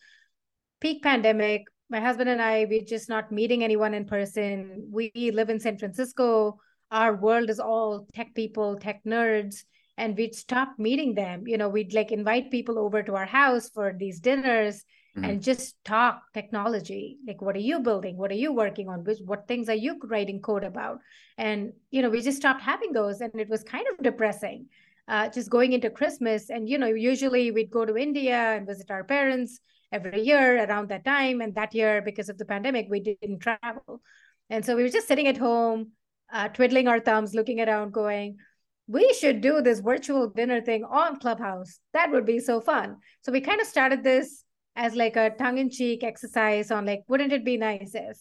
peak 0.82 1.02
pandemic 1.02 1.63
my 1.89 2.00
husband 2.00 2.30
and 2.30 2.41
I, 2.41 2.65
we're 2.70 2.82
just 2.82 3.10
not 3.10 3.32
meeting 3.32 3.63
anyone 3.63 3.94
in 3.94 4.06
person. 4.06 4.89
We 4.91 5.12
live 5.34 5.50
in 5.50 5.60
San 5.60 5.78
Francisco. 5.78 6.60
Our 6.91 7.15
world 7.15 7.50
is 7.50 7.60
all 7.60 8.08
tech 8.13 8.34
people, 8.36 8.78
tech 8.78 9.02
nerds, 9.06 9.63
and 9.98 10.16
we'd 10.16 10.36
stop 10.36 10.74
meeting 10.78 11.16
them. 11.16 11.48
You 11.48 11.58
know, 11.58 11.70
we'd 11.70 11.94
like 11.94 12.12
invite 12.12 12.52
people 12.52 12.78
over 12.78 13.02
to 13.04 13.16
our 13.16 13.26
house 13.26 13.70
for 13.70 13.94
these 13.98 14.20
dinners 14.20 14.84
mm-hmm. 15.18 15.30
and 15.30 15.42
just 15.42 15.76
talk 15.84 16.22
technology. 16.34 17.18
Like, 17.28 17.42
what 17.42 17.56
are 17.56 17.60
you 17.60 17.80
building? 17.80 18.18
What 18.18 18.32
are 18.32 18.36
you 18.36 18.54
working 18.54 18.90
on? 18.90 19.04
Which 19.04 19.20
what 19.26 19.48
things 19.48 19.70
are 19.70 19.76
you 19.76 20.00
writing 20.04 20.42
code 20.42 20.64
about? 20.64 21.00
And 21.38 21.74
you 21.90 22.02
know, 22.02 22.10
we 22.10 22.22
just 22.22 22.38
stopped 22.38 22.62
having 22.62 22.94
those, 22.94 23.22
and 23.22 23.32
it 23.40 23.50
was 23.50 23.64
kind 23.64 23.86
of 23.92 24.04
depressing. 24.04 24.68
Uh, 25.08 25.30
just 25.30 25.50
going 25.50 25.72
into 25.72 25.90
Christmas, 25.90 26.50
and 26.50 26.68
you 26.68 26.78
know, 26.78 26.88
usually 26.88 27.50
we'd 27.52 27.72
go 27.72 27.86
to 27.86 27.96
India 27.96 28.36
and 28.36 28.68
visit 28.68 28.92
our 28.92 29.06
parents 29.06 29.60
every 29.92 30.22
year 30.22 30.66
around 30.66 30.90
that 30.90 31.06
time. 31.06 31.42
And 31.42 31.56
that 31.56 31.74
year, 31.74 32.02
because 32.02 32.30
of 32.30 32.38
the 32.38 32.46
pandemic, 32.46 32.88
we 32.90 33.00
didn't 33.00 33.40
travel. 33.40 34.02
And 34.50 34.66
so 34.66 34.76
we 34.76 34.84
were 34.84 34.90
just 34.90 35.08
sitting 35.08 35.28
at 35.28 35.38
home, 35.38 35.92
uh, 36.32 36.50
twiddling 36.50 36.88
our 36.88 37.00
thumbs, 37.00 37.34
looking 37.34 37.62
around, 37.62 37.94
going, 37.94 38.38
we 38.88 39.13
should 39.13 39.41
do 39.41 39.62
this 39.62 39.80
virtual 39.80 40.30
dinner 40.30 40.62
thing 40.62 40.84
on 40.84 41.19
Clubhouse. 41.19 41.80
That 41.93 42.12
would 42.12 42.26
be 42.26 42.39
so 42.39 42.62
fun. 42.62 42.97
So 43.21 43.32
we 43.32 43.41
kind 43.41 43.62
of 43.62 43.67
started 43.67 44.04
this 44.04 44.43
as 44.76 44.95
like 44.95 45.15
a 45.15 45.32
tongue-in-cheek 45.32 46.04
exercise 46.04 46.71
on 46.71 46.86
like, 46.86 47.02
wouldn't 47.08 47.34
it 47.34 47.43
be 47.43 47.58
nice 47.58 47.91
if? 47.93 48.17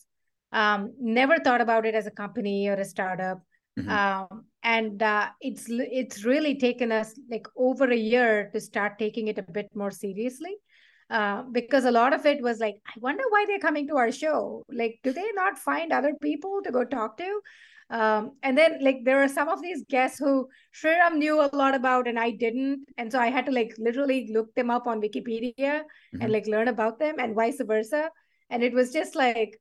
Um, 0.52 0.94
never 1.00 1.38
thought 1.38 1.61
about 1.61 1.87
it 1.87 1.94
as 1.94 2.07
a 2.07 2.11
company 2.11 2.68
or 2.68 2.74
a 2.74 2.85
startup. 2.85 3.38
Mm-hmm. 3.79 3.90
Um, 3.90 4.44
and 4.62 5.02
uh, 5.02 5.29
it's 5.40 5.66
it's 5.68 6.24
really 6.24 6.59
taken 6.59 6.90
us 6.90 7.12
like 7.31 7.46
over 7.57 7.90
a 7.90 7.96
year 7.96 8.50
to 8.55 8.61
start 8.61 8.98
taking 8.98 9.29
it 9.29 9.38
a 9.38 9.42
bit 9.42 9.68
more 9.74 9.90
seriously 9.90 10.57
uh, 11.11 11.42
because 11.52 11.85
a 11.85 11.90
lot 11.90 12.12
of 12.12 12.24
it 12.26 12.42
was 12.42 12.59
like, 12.59 12.76
I 12.87 12.92
wonder 13.00 13.22
why 13.29 13.44
they're 13.46 13.59
coming 13.59 13.87
to 13.88 13.96
our 13.96 14.11
show. 14.11 14.64
Like, 14.72 14.98
do 15.05 15.12
they 15.12 15.31
not 15.35 15.59
find 15.59 15.92
other 15.92 16.14
people 16.20 16.61
to 16.64 16.72
go 16.72 16.85
talk 16.85 17.18
to? 17.18 17.40
Um, 17.88 18.33
and 18.42 18.59
then 18.59 18.79
like 18.83 19.05
there 19.05 19.22
are 19.22 19.29
some 19.29 19.49
of 19.49 19.62
these 19.62 19.85
guests 19.88 20.18
who 20.18 20.49
Sriram 20.75 21.16
knew 21.16 21.40
a 21.40 21.55
lot 21.55 21.75
about 21.75 22.09
and 22.09 22.18
I 22.18 22.31
didn't. 22.31 22.85
And 22.99 23.11
so 23.12 23.18
I 23.20 23.29
had 23.29 23.46
to 23.46 23.53
like 23.53 23.75
literally 23.79 24.31
look 24.33 24.53
them 24.55 24.70
up 24.70 24.87
on 24.87 25.01
Wikipedia 25.01 25.55
mm-hmm. 25.57 26.20
and 26.20 26.33
like 26.33 26.46
learn 26.46 26.68
about 26.68 26.99
them 26.99 27.16
and 27.18 27.35
vice 27.35 27.61
versa. 27.64 28.11
And 28.51 28.62
it 28.62 28.72
was 28.72 28.92
just 28.92 29.14
like 29.14 29.61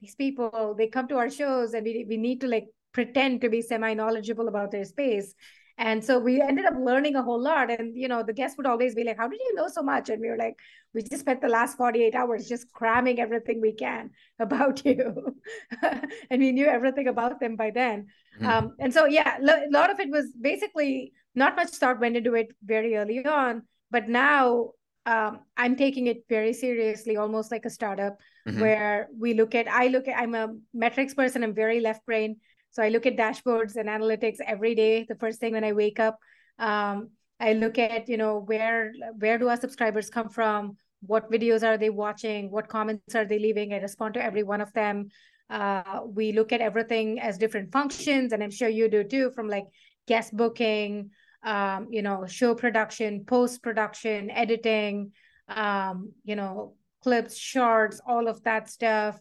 these 0.00 0.14
people, 0.14 0.74
they 0.76 0.86
come 0.86 1.08
to 1.08 1.16
our 1.16 1.30
shows 1.30 1.74
and 1.74 1.84
we, 1.84 2.06
we 2.08 2.16
need 2.16 2.40
to 2.40 2.48
like 2.48 2.66
pretend 2.92 3.42
to 3.42 3.50
be 3.50 3.60
semi-knowledgeable 3.60 4.48
about 4.48 4.70
their 4.70 4.84
space 4.84 5.34
and 5.78 6.02
so 6.02 6.18
we 6.18 6.40
ended 6.40 6.64
up 6.64 6.74
learning 6.78 7.16
a 7.16 7.22
whole 7.22 7.40
lot. 7.40 7.70
And, 7.70 7.96
you 7.96 8.08
know, 8.08 8.22
the 8.22 8.32
guests 8.32 8.56
would 8.56 8.66
always 8.66 8.94
be 8.94 9.04
like, 9.04 9.18
How 9.18 9.28
did 9.28 9.40
you 9.40 9.54
know 9.54 9.68
so 9.68 9.82
much? 9.82 10.08
And 10.08 10.20
we 10.20 10.28
were 10.28 10.36
like, 10.36 10.56
We 10.94 11.02
just 11.02 11.20
spent 11.20 11.42
the 11.42 11.48
last 11.48 11.76
48 11.76 12.14
hours 12.14 12.48
just 12.48 12.72
cramming 12.72 13.20
everything 13.20 13.60
we 13.60 13.72
can 13.72 14.10
about 14.38 14.84
you. 14.86 15.36
and 15.82 16.40
we 16.40 16.52
knew 16.52 16.66
everything 16.66 17.08
about 17.08 17.40
them 17.40 17.56
by 17.56 17.70
then. 17.70 18.06
Mm-hmm. 18.40 18.46
Um, 18.46 18.76
and 18.78 18.92
so, 18.92 19.04
yeah, 19.04 19.36
a 19.38 19.70
lot 19.70 19.90
of 19.90 20.00
it 20.00 20.10
was 20.10 20.32
basically 20.40 21.12
not 21.34 21.56
much 21.56 21.70
thought 21.70 22.00
went 22.00 22.16
into 22.16 22.34
it 22.34 22.48
very 22.64 22.96
early 22.96 23.24
on. 23.26 23.62
But 23.90 24.08
now 24.08 24.70
um, 25.04 25.40
I'm 25.56 25.76
taking 25.76 26.06
it 26.06 26.24
very 26.28 26.52
seriously, 26.52 27.16
almost 27.16 27.52
like 27.52 27.66
a 27.66 27.70
startup, 27.70 28.18
mm-hmm. 28.48 28.60
where 28.60 29.08
we 29.16 29.34
look 29.34 29.54
at, 29.54 29.68
I 29.68 29.88
look 29.88 30.08
at, 30.08 30.18
I'm 30.18 30.34
a 30.34 30.54
metrics 30.74 31.14
person, 31.14 31.44
I'm 31.44 31.54
very 31.54 31.80
left 31.80 32.04
brain. 32.06 32.38
So 32.76 32.82
I 32.82 32.90
look 32.90 33.06
at 33.06 33.16
dashboards 33.16 33.76
and 33.76 33.88
analytics 33.88 34.36
every 34.46 34.74
day. 34.74 35.06
The 35.08 35.14
first 35.14 35.40
thing 35.40 35.54
when 35.54 35.64
I 35.64 35.72
wake 35.72 35.98
up, 35.98 36.18
um, 36.58 37.08
I 37.40 37.54
look 37.54 37.78
at 37.78 38.06
you 38.06 38.18
know 38.18 38.38
where 38.38 38.92
where 39.18 39.38
do 39.38 39.48
our 39.48 39.56
subscribers 39.56 40.10
come 40.10 40.28
from? 40.28 40.76
What 41.00 41.30
videos 41.32 41.62
are 41.66 41.78
they 41.78 41.88
watching? 41.88 42.50
What 42.50 42.68
comments 42.68 43.14
are 43.14 43.24
they 43.24 43.38
leaving? 43.38 43.72
I 43.72 43.78
respond 43.78 44.12
to 44.14 44.22
every 44.22 44.42
one 44.42 44.60
of 44.60 44.74
them. 44.74 45.08
Uh, 45.48 46.02
we 46.04 46.32
look 46.32 46.52
at 46.52 46.60
everything 46.60 47.18
as 47.18 47.38
different 47.38 47.72
functions, 47.72 48.34
and 48.34 48.42
I'm 48.42 48.50
sure 48.50 48.68
you 48.68 48.90
do 48.90 49.04
too, 49.04 49.30
from 49.30 49.48
like 49.48 49.64
guest 50.06 50.36
booking, 50.36 51.12
um, 51.44 51.88
you 51.90 52.02
know, 52.02 52.26
show 52.26 52.54
production, 52.54 53.24
post 53.24 53.62
production, 53.62 54.30
editing, 54.30 55.12
um, 55.48 56.12
you 56.24 56.36
know, 56.36 56.74
clips, 57.02 57.38
shorts, 57.38 58.02
all 58.06 58.28
of 58.28 58.42
that 58.42 58.68
stuff 58.68 59.18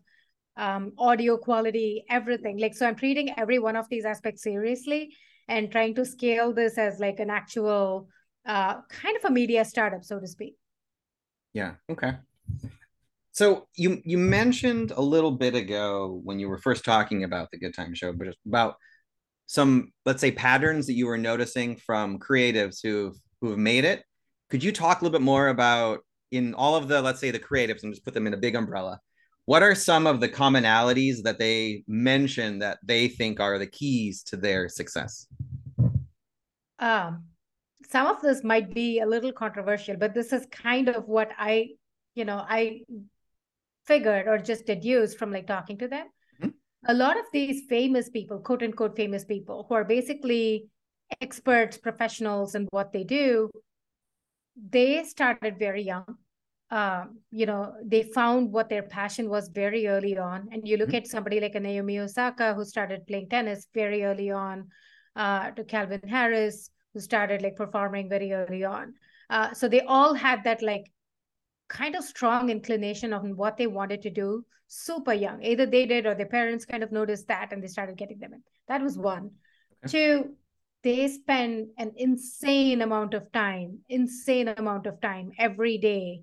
um, 0.57 0.93
audio 0.97 1.37
quality, 1.37 2.05
everything. 2.09 2.57
Like, 2.57 2.73
so 2.73 2.87
I'm 2.87 2.95
treating 2.95 3.37
every 3.37 3.59
one 3.59 3.75
of 3.75 3.87
these 3.89 4.05
aspects 4.05 4.43
seriously 4.43 5.15
and 5.47 5.71
trying 5.71 5.95
to 5.95 6.05
scale 6.05 6.53
this 6.53 6.77
as 6.77 6.99
like 6.99 7.19
an 7.19 7.29
actual 7.29 8.07
uh, 8.45 8.81
kind 8.89 9.17
of 9.17 9.25
a 9.25 9.31
media 9.31 9.65
startup, 9.65 10.03
so 10.03 10.19
to 10.19 10.27
speak. 10.27 10.55
Yeah. 11.53 11.73
Okay. 11.89 12.13
So 13.31 13.67
you 13.75 14.01
you 14.05 14.17
mentioned 14.17 14.91
a 14.91 15.01
little 15.01 15.31
bit 15.31 15.55
ago 15.55 16.21
when 16.23 16.39
you 16.39 16.47
were 16.47 16.57
first 16.57 16.85
talking 16.85 17.23
about 17.23 17.51
the 17.51 17.57
Good 17.57 17.73
Time 17.73 17.93
Show, 17.93 18.13
but 18.13 18.27
just 18.27 18.39
about 18.45 18.75
some 19.45 19.91
let's 20.05 20.21
say 20.21 20.31
patterns 20.31 20.87
that 20.87 20.93
you 20.93 21.07
were 21.07 21.17
noticing 21.17 21.75
from 21.75 22.19
creatives 22.19 22.79
who've 22.81 23.15
who've 23.41 23.57
made 23.57 23.85
it 23.85 24.03
could 24.49 24.63
you 24.63 24.71
talk 24.71 25.01
a 25.01 25.03
little 25.03 25.17
bit 25.17 25.23
more 25.23 25.49
about 25.49 25.99
in 26.31 26.53
all 26.53 26.75
of 26.75 26.87
the 26.87 27.01
let's 27.01 27.19
say 27.19 27.31
the 27.31 27.39
creatives 27.39 27.83
and 27.83 27.93
just 27.93 28.03
put 28.03 28.13
them 28.13 28.27
in 28.27 28.33
a 28.33 28.37
big 28.37 28.55
umbrella 28.55 28.99
what 29.45 29.63
are 29.63 29.75
some 29.75 30.07
of 30.07 30.19
the 30.19 30.29
commonalities 30.29 31.21
that 31.23 31.39
they 31.39 31.83
mention 31.87 32.59
that 32.59 32.79
they 32.83 33.07
think 33.07 33.39
are 33.39 33.57
the 33.59 33.67
keys 33.67 34.23
to 34.23 34.37
their 34.37 34.67
success? 34.69 35.27
Um 36.79 37.25
some 37.89 38.07
of 38.07 38.21
this 38.21 38.43
might 38.43 38.73
be 38.73 38.99
a 38.99 39.05
little 39.05 39.31
controversial 39.31 39.95
but 39.97 40.13
this 40.13 40.33
is 40.33 40.45
kind 40.51 40.89
of 40.89 41.07
what 41.07 41.31
i 41.37 41.67
you 42.15 42.25
know 42.25 42.43
i 42.49 42.81
figured 43.85 44.27
or 44.27 44.37
just 44.37 44.65
deduced 44.65 45.17
from 45.17 45.31
like 45.31 45.47
talking 45.47 45.77
to 45.77 45.87
them. 45.87 46.07
Mm-hmm. 46.41 46.49
a 46.87 46.93
lot 46.93 47.17
of 47.17 47.25
these 47.31 47.63
famous 47.69 48.09
people 48.09 48.39
quote 48.39 48.63
unquote 48.63 48.95
famous 48.95 49.25
people 49.25 49.65
who 49.67 49.75
are 49.75 49.83
basically 49.83 50.65
experts 51.21 51.77
professionals 51.77 52.55
in 52.55 52.67
what 52.71 52.91
they 52.91 53.03
do 53.03 53.49
they 54.69 55.03
started 55.03 55.59
very 55.59 55.83
young 55.83 56.17
um, 56.71 57.19
you 57.31 57.45
know 57.45 57.73
they 57.83 58.03
found 58.03 58.51
what 58.51 58.69
their 58.69 58.83
passion 58.83 59.29
was 59.29 59.49
very 59.49 59.87
early 59.87 60.17
on. 60.17 60.49
And 60.51 60.67
you 60.67 60.77
look 60.77 60.89
mm-hmm. 60.89 60.97
at 60.97 61.07
somebody 61.07 61.39
like 61.39 61.55
a 61.55 61.59
naomi 61.59 61.99
osaka 61.99 62.53
who 62.53 62.65
started 62.65 63.05
playing 63.07 63.29
tennis 63.29 63.67
very 63.73 64.03
early 64.03 64.31
on 64.31 64.69
uh, 65.15 65.51
to 65.51 65.63
calvin 65.63 66.01
harris 66.07 66.69
who 66.93 66.99
started 66.99 67.41
like 67.41 67.55
performing 67.55 68.09
very 68.09 68.31
early 68.31 68.63
on. 68.63 68.93
Uh, 69.29 69.53
so 69.53 69.67
they 69.67 69.81
all 69.81 70.13
had 70.13 70.43
that 70.43 70.61
like 70.61 70.91
kind 71.67 71.95
of 71.95 72.03
strong 72.03 72.49
inclination 72.49 73.13
on 73.13 73.35
what 73.35 73.57
they 73.57 73.67
wanted 73.67 74.01
to 74.03 74.09
do 74.09 74.45
super 74.67 75.13
young. 75.13 75.43
Either 75.43 75.65
they 75.65 75.85
did 75.85 76.05
or 76.05 76.15
their 76.15 76.25
parents 76.25 76.65
kind 76.65 76.83
of 76.83 76.91
noticed 76.91 77.27
that 77.27 77.51
and 77.51 77.61
they 77.63 77.67
started 77.67 77.97
getting 77.97 78.19
them 78.19 78.33
in. 78.33 78.43
That 78.67 78.81
was 78.81 78.97
one. 78.97 79.31
Okay. 79.85 79.91
two 79.91 80.35
they 80.85 81.07
spend 81.07 81.69
an 81.79 81.91
insane 81.97 82.81
amount 82.81 83.15
of 83.15 83.31
time 83.31 83.79
insane 83.89 84.47
amount 84.47 84.85
of 84.85 85.01
time 85.01 85.31
every 85.37 85.77
day 85.79 86.21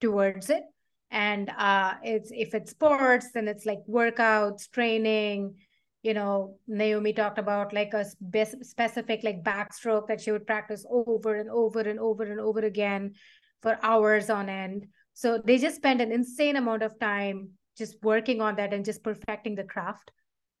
towards 0.00 0.50
it. 0.50 0.62
And 1.10 1.50
uh 1.50 1.94
it's 2.02 2.30
if 2.32 2.54
it's 2.54 2.70
sports 2.70 3.32
then 3.32 3.48
it's 3.48 3.66
like 3.66 3.80
workouts 3.88 4.70
training. 4.70 5.56
You 6.02 6.14
know 6.14 6.56
naomi 6.66 7.12
talked 7.12 7.38
about 7.38 7.72
like 7.74 7.92
a 7.92 8.04
spe- 8.04 8.62
specific 8.62 9.22
like 9.22 9.42
backstroke 9.42 10.06
that 10.08 10.20
she 10.20 10.32
would 10.32 10.46
practice 10.46 10.86
over 10.90 11.34
and 11.34 11.50
over 11.50 11.80
and 11.80 11.98
over 11.98 12.22
and 12.22 12.40
over 12.40 12.60
again 12.60 13.14
for 13.60 13.78
hours 13.82 14.30
on 14.30 14.48
end. 14.48 14.86
So 15.12 15.38
they 15.44 15.58
just 15.58 15.76
spend 15.76 16.00
an 16.00 16.12
insane 16.12 16.56
amount 16.56 16.82
of 16.82 16.98
time 16.98 17.50
just 17.76 17.96
working 18.02 18.40
on 18.40 18.56
that 18.56 18.72
and 18.72 18.84
just 18.84 19.02
perfecting 19.02 19.54
the 19.54 19.64
craft 19.64 20.10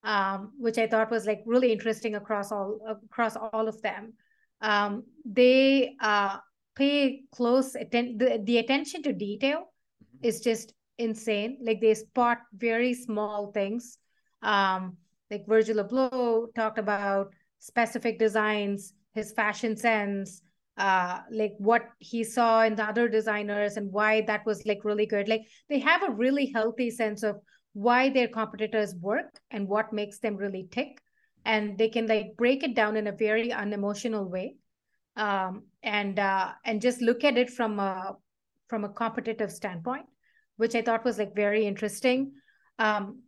um, 0.02 0.52
which 0.58 0.78
i 0.78 0.86
thought 0.86 1.10
was 1.10 1.26
like 1.26 1.42
really 1.46 1.72
interesting 1.72 2.14
across 2.14 2.52
all 2.52 2.80
across 3.04 3.36
all 3.36 3.68
of 3.68 3.80
them. 3.82 4.14
Um, 4.62 5.04
they 5.24 5.96
uh, 6.00 6.38
pay 6.76 7.22
close 7.32 7.74
attention 7.74 8.18
the, 8.18 8.40
the 8.44 8.58
attention 8.58 9.02
to 9.02 9.12
detail 9.12 9.58
mm-hmm. 9.58 10.26
is 10.26 10.40
just 10.40 10.74
insane. 10.98 11.58
Like 11.62 11.80
they 11.80 11.94
spot 11.94 12.38
very 12.54 12.94
small 12.94 13.52
things. 13.52 13.98
Um 14.42 14.96
like 15.30 15.46
virgil 15.46 15.84
abloh 15.84 16.52
talked 16.54 16.78
about 16.78 17.32
specific 17.58 18.18
designs 18.18 18.94
his 19.14 19.32
fashion 19.32 19.76
sense 19.76 20.42
uh 20.76 21.20
like 21.30 21.52
what 21.58 21.82
he 21.98 22.24
saw 22.24 22.62
in 22.62 22.74
the 22.74 22.82
other 22.82 23.06
designers 23.08 23.76
and 23.76 23.92
why 23.92 24.22
that 24.22 24.44
was 24.46 24.64
like 24.66 24.84
really 24.84 25.06
good. 25.06 25.28
Like 25.28 25.42
they 25.68 25.78
have 25.78 26.02
a 26.02 26.12
really 26.12 26.46
healthy 26.46 26.90
sense 26.90 27.22
of 27.22 27.36
why 27.72 28.08
their 28.08 28.28
competitors 28.28 28.94
work 28.96 29.40
and 29.50 29.68
what 29.68 29.92
makes 29.92 30.18
them 30.18 30.36
really 30.36 30.68
tick. 30.70 31.00
And 31.44 31.78
they 31.78 31.88
can 31.88 32.06
like 32.06 32.36
break 32.36 32.62
it 32.62 32.74
down 32.74 32.96
in 32.96 33.06
a 33.06 33.12
very 33.12 33.52
unemotional 33.52 34.28
way. 34.28 34.56
Um, 35.16 35.64
and 35.82 36.18
uh, 36.18 36.52
and 36.64 36.80
just 36.80 37.00
look 37.00 37.24
at 37.24 37.38
it 37.38 37.50
from 37.50 37.78
a 37.78 38.16
from 38.68 38.84
a 38.84 38.88
competitive 38.88 39.50
standpoint, 39.50 40.06
which 40.56 40.74
I 40.74 40.82
thought 40.82 41.04
was 41.04 41.18
like 41.18 41.34
very 41.34 41.66
interesting. 41.66 42.32
Um, 42.78 43.22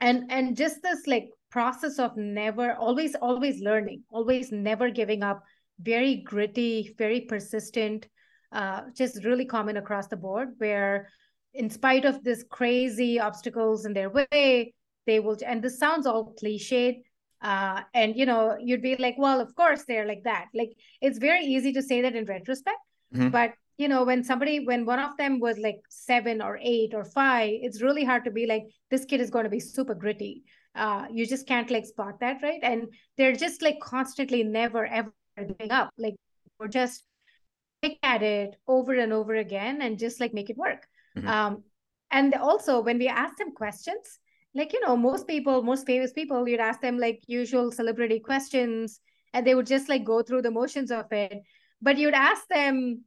and 0.00 0.30
and 0.30 0.56
just 0.56 0.82
this 0.82 1.06
like 1.06 1.28
process 1.50 1.98
of 1.98 2.16
never 2.16 2.74
always 2.74 3.14
always 3.14 3.60
learning, 3.60 4.04
always 4.10 4.52
never 4.52 4.90
giving 4.90 5.22
up, 5.22 5.42
very 5.80 6.16
gritty, 6.16 6.94
very 6.96 7.22
persistent, 7.22 8.08
uh, 8.52 8.82
just 8.96 9.24
really 9.24 9.44
common 9.44 9.76
across 9.76 10.08
the 10.08 10.16
board. 10.16 10.50
Where 10.58 11.08
in 11.54 11.70
spite 11.70 12.04
of 12.04 12.22
this 12.22 12.44
crazy 12.48 13.18
obstacles 13.18 13.84
in 13.84 13.92
their 13.92 14.10
way, 14.10 14.74
they 15.06 15.20
will. 15.20 15.36
And 15.44 15.62
this 15.62 15.78
sounds 15.78 16.06
all 16.06 16.34
cliched, 16.40 17.02
uh, 17.42 17.82
and 17.94 18.16
you 18.16 18.26
know 18.26 18.56
you'd 18.60 18.82
be 18.82 18.96
like 18.96 19.16
well 19.18 19.40
of 19.40 19.54
course 19.54 19.84
they're 19.86 20.06
like 20.06 20.24
that. 20.24 20.46
Like 20.54 20.72
it's 21.00 21.18
very 21.18 21.44
easy 21.44 21.72
to 21.72 21.82
say 21.82 22.02
that 22.02 22.14
in 22.14 22.24
retrospect 22.24 22.78
mm-hmm. 23.14 23.28
but 23.28 23.52
you 23.78 23.88
know 23.88 24.04
when 24.04 24.22
somebody 24.22 24.64
when 24.64 24.84
one 24.84 24.98
of 24.98 25.16
them 25.16 25.40
was 25.40 25.58
like 25.58 25.80
seven 25.88 26.42
or 26.42 26.58
eight 26.62 26.92
or 26.94 27.04
five 27.04 27.50
it's 27.50 27.82
really 27.82 28.04
hard 28.04 28.24
to 28.24 28.30
be 28.30 28.46
like 28.46 28.64
this 28.90 29.04
kid 29.04 29.20
is 29.20 29.30
going 29.30 29.44
to 29.44 29.50
be 29.50 29.60
super 29.60 29.94
gritty. 29.94 30.44
Uh, 30.74 31.06
you 31.10 31.26
just 31.26 31.48
can't 31.48 31.70
like 31.70 31.84
spot 31.84 32.20
that 32.20 32.42
right? 32.42 32.60
And 32.62 32.88
they're 33.16 33.34
just 33.34 33.62
like 33.62 33.80
constantly 33.80 34.44
never 34.44 34.86
ever 34.86 35.12
giving 35.36 35.72
up. 35.72 35.90
Like 35.98 36.14
we're 36.58 36.68
just 36.68 37.04
pick 37.82 37.98
at 38.02 38.22
it 38.22 38.56
over 38.68 38.92
and 38.92 39.12
over 39.12 39.34
again 39.34 39.80
and 39.80 39.98
just 39.98 40.20
like 40.20 40.34
make 40.34 40.50
it 40.50 40.56
work. 40.56 40.86
Mm-hmm. 41.16 41.26
um, 41.26 41.64
and 42.12 42.34
also 42.34 42.80
when 42.80 42.98
we 42.98 43.08
ask 43.08 43.36
them 43.36 43.52
questions 43.52 44.19
like 44.54 44.72
you 44.72 44.80
know 44.80 44.96
most 44.96 45.28
people 45.28 45.62
most 45.62 45.86
famous 45.86 46.12
people 46.12 46.48
you'd 46.48 46.60
ask 46.60 46.80
them 46.80 46.98
like 46.98 47.20
usual 47.26 47.70
celebrity 47.70 48.18
questions 48.18 49.00
and 49.32 49.46
they 49.46 49.54
would 49.54 49.66
just 49.66 49.88
like 49.88 50.04
go 50.04 50.22
through 50.22 50.42
the 50.42 50.50
motions 50.50 50.90
of 50.90 51.10
it. 51.12 51.42
But 51.82 51.98
you'd 51.98 52.14
ask 52.14 52.46
them 52.48 53.04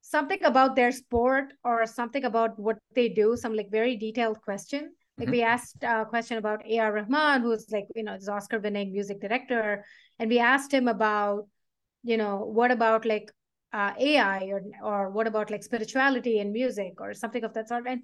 something 0.00 0.42
about 0.44 0.76
their 0.76 0.92
sport 0.92 1.52
or 1.64 1.86
something 1.86 2.24
about 2.24 2.58
what 2.58 2.78
they 2.94 3.08
do 3.08 3.36
some 3.36 3.54
like 3.54 3.70
very 3.70 3.96
detailed 3.96 4.40
question. 4.40 4.92
Like 5.18 5.26
mm-hmm. 5.26 5.32
we 5.32 5.42
asked 5.42 5.82
a 5.82 6.04
question 6.08 6.38
about 6.38 6.62
ar 6.70 6.92
rahman 6.92 7.42
who's 7.42 7.66
like 7.70 7.86
you 7.94 8.04
know 8.04 8.16
this 8.16 8.28
oscar 8.28 8.58
winning 8.58 8.92
music 8.92 9.20
director. 9.20 9.84
And 10.18 10.30
we 10.30 10.38
asked 10.38 10.72
him 10.72 10.88
about 10.88 11.46
you 12.02 12.16
know 12.16 12.38
what 12.38 12.70
about 12.70 13.04
like 13.04 13.30
uh, 13.72 13.92
ai 13.98 14.44
or 14.46 14.62
or 14.82 15.10
what 15.10 15.26
about 15.26 15.50
like 15.50 15.62
spirituality 15.62 16.38
and 16.38 16.52
music 16.52 17.00
or 17.00 17.14
something 17.14 17.44
of 17.44 17.52
that 17.54 17.68
sort. 17.68 17.86
And 17.86 18.02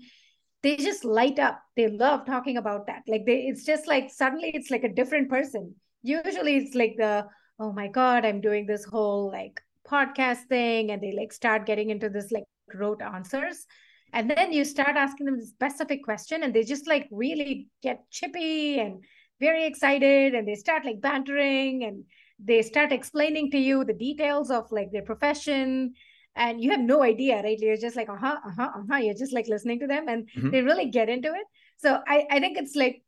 they 0.62 0.76
just 0.76 1.04
light 1.04 1.38
up. 1.38 1.60
They 1.76 1.88
love 1.88 2.24
talking 2.24 2.56
about 2.56 2.86
that. 2.86 3.02
Like 3.06 3.26
they 3.26 3.46
it's 3.48 3.64
just 3.64 3.86
like 3.86 4.10
suddenly 4.10 4.50
it's 4.54 4.70
like 4.70 4.84
a 4.84 4.92
different 4.92 5.28
person. 5.28 5.74
Usually 6.02 6.56
it's 6.56 6.74
like 6.74 6.94
the 6.96 7.26
oh 7.58 7.72
my 7.72 7.86
god 7.86 8.24
i'm 8.24 8.40
doing 8.40 8.66
this 8.66 8.84
whole 8.84 9.30
like 9.30 9.60
podcast 9.86 10.44
thing 10.48 10.90
and 10.90 11.02
they 11.02 11.12
like 11.12 11.32
start 11.32 11.66
getting 11.66 11.90
into 11.90 12.08
this 12.08 12.30
like 12.32 12.44
rote 12.74 13.02
answers. 13.02 13.66
And 14.14 14.30
then 14.30 14.52
you 14.52 14.64
start 14.64 14.96
asking 14.96 15.26
them 15.26 15.38
a 15.38 15.46
specific 15.46 16.04
question 16.04 16.42
and 16.42 16.54
they 16.54 16.64
just 16.64 16.86
like 16.86 17.08
really 17.10 17.68
get 17.82 18.10
chippy 18.10 18.78
and 18.78 19.02
very 19.40 19.64
excited 19.64 20.34
and 20.34 20.46
they 20.46 20.54
start 20.54 20.84
like 20.84 21.00
bantering 21.00 21.84
and 21.84 22.04
they 22.38 22.62
start 22.62 22.92
explaining 22.92 23.50
to 23.50 23.58
you 23.58 23.84
the 23.84 23.94
details 23.94 24.50
of 24.50 24.70
like 24.70 24.92
their 24.92 25.02
profession 25.02 25.94
and 26.36 26.62
you 26.62 26.70
have 26.70 26.80
no 26.80 27.02
idea 27.02 27.42
right? 27.42 27.58
You're 27.58 27.76
just 27.76 27.96
like 27.96 28.08
uh-huh 28.08 28.38
uh-huh 28.46 28.70
uh-huh 28.76 28.96
you're 28.96 29.14
just 29.14 29.32
like 29.32 29.48
listening 29.48 29.80
to 29.80 29.86
them 29.86 30.08
and 30.08 30.28
mm-hmm. 30.30 30.50
they 30.50 30.62
really 30.62 30.90
get 30.90 31.08
into 31.08 31.28
it. 31.28 31.46
So 31.78 32.00
i 32.06 32.24
i 32.30 32.40
think 32.40 32.58
it's 32.58 32.76
like 32.76 33.02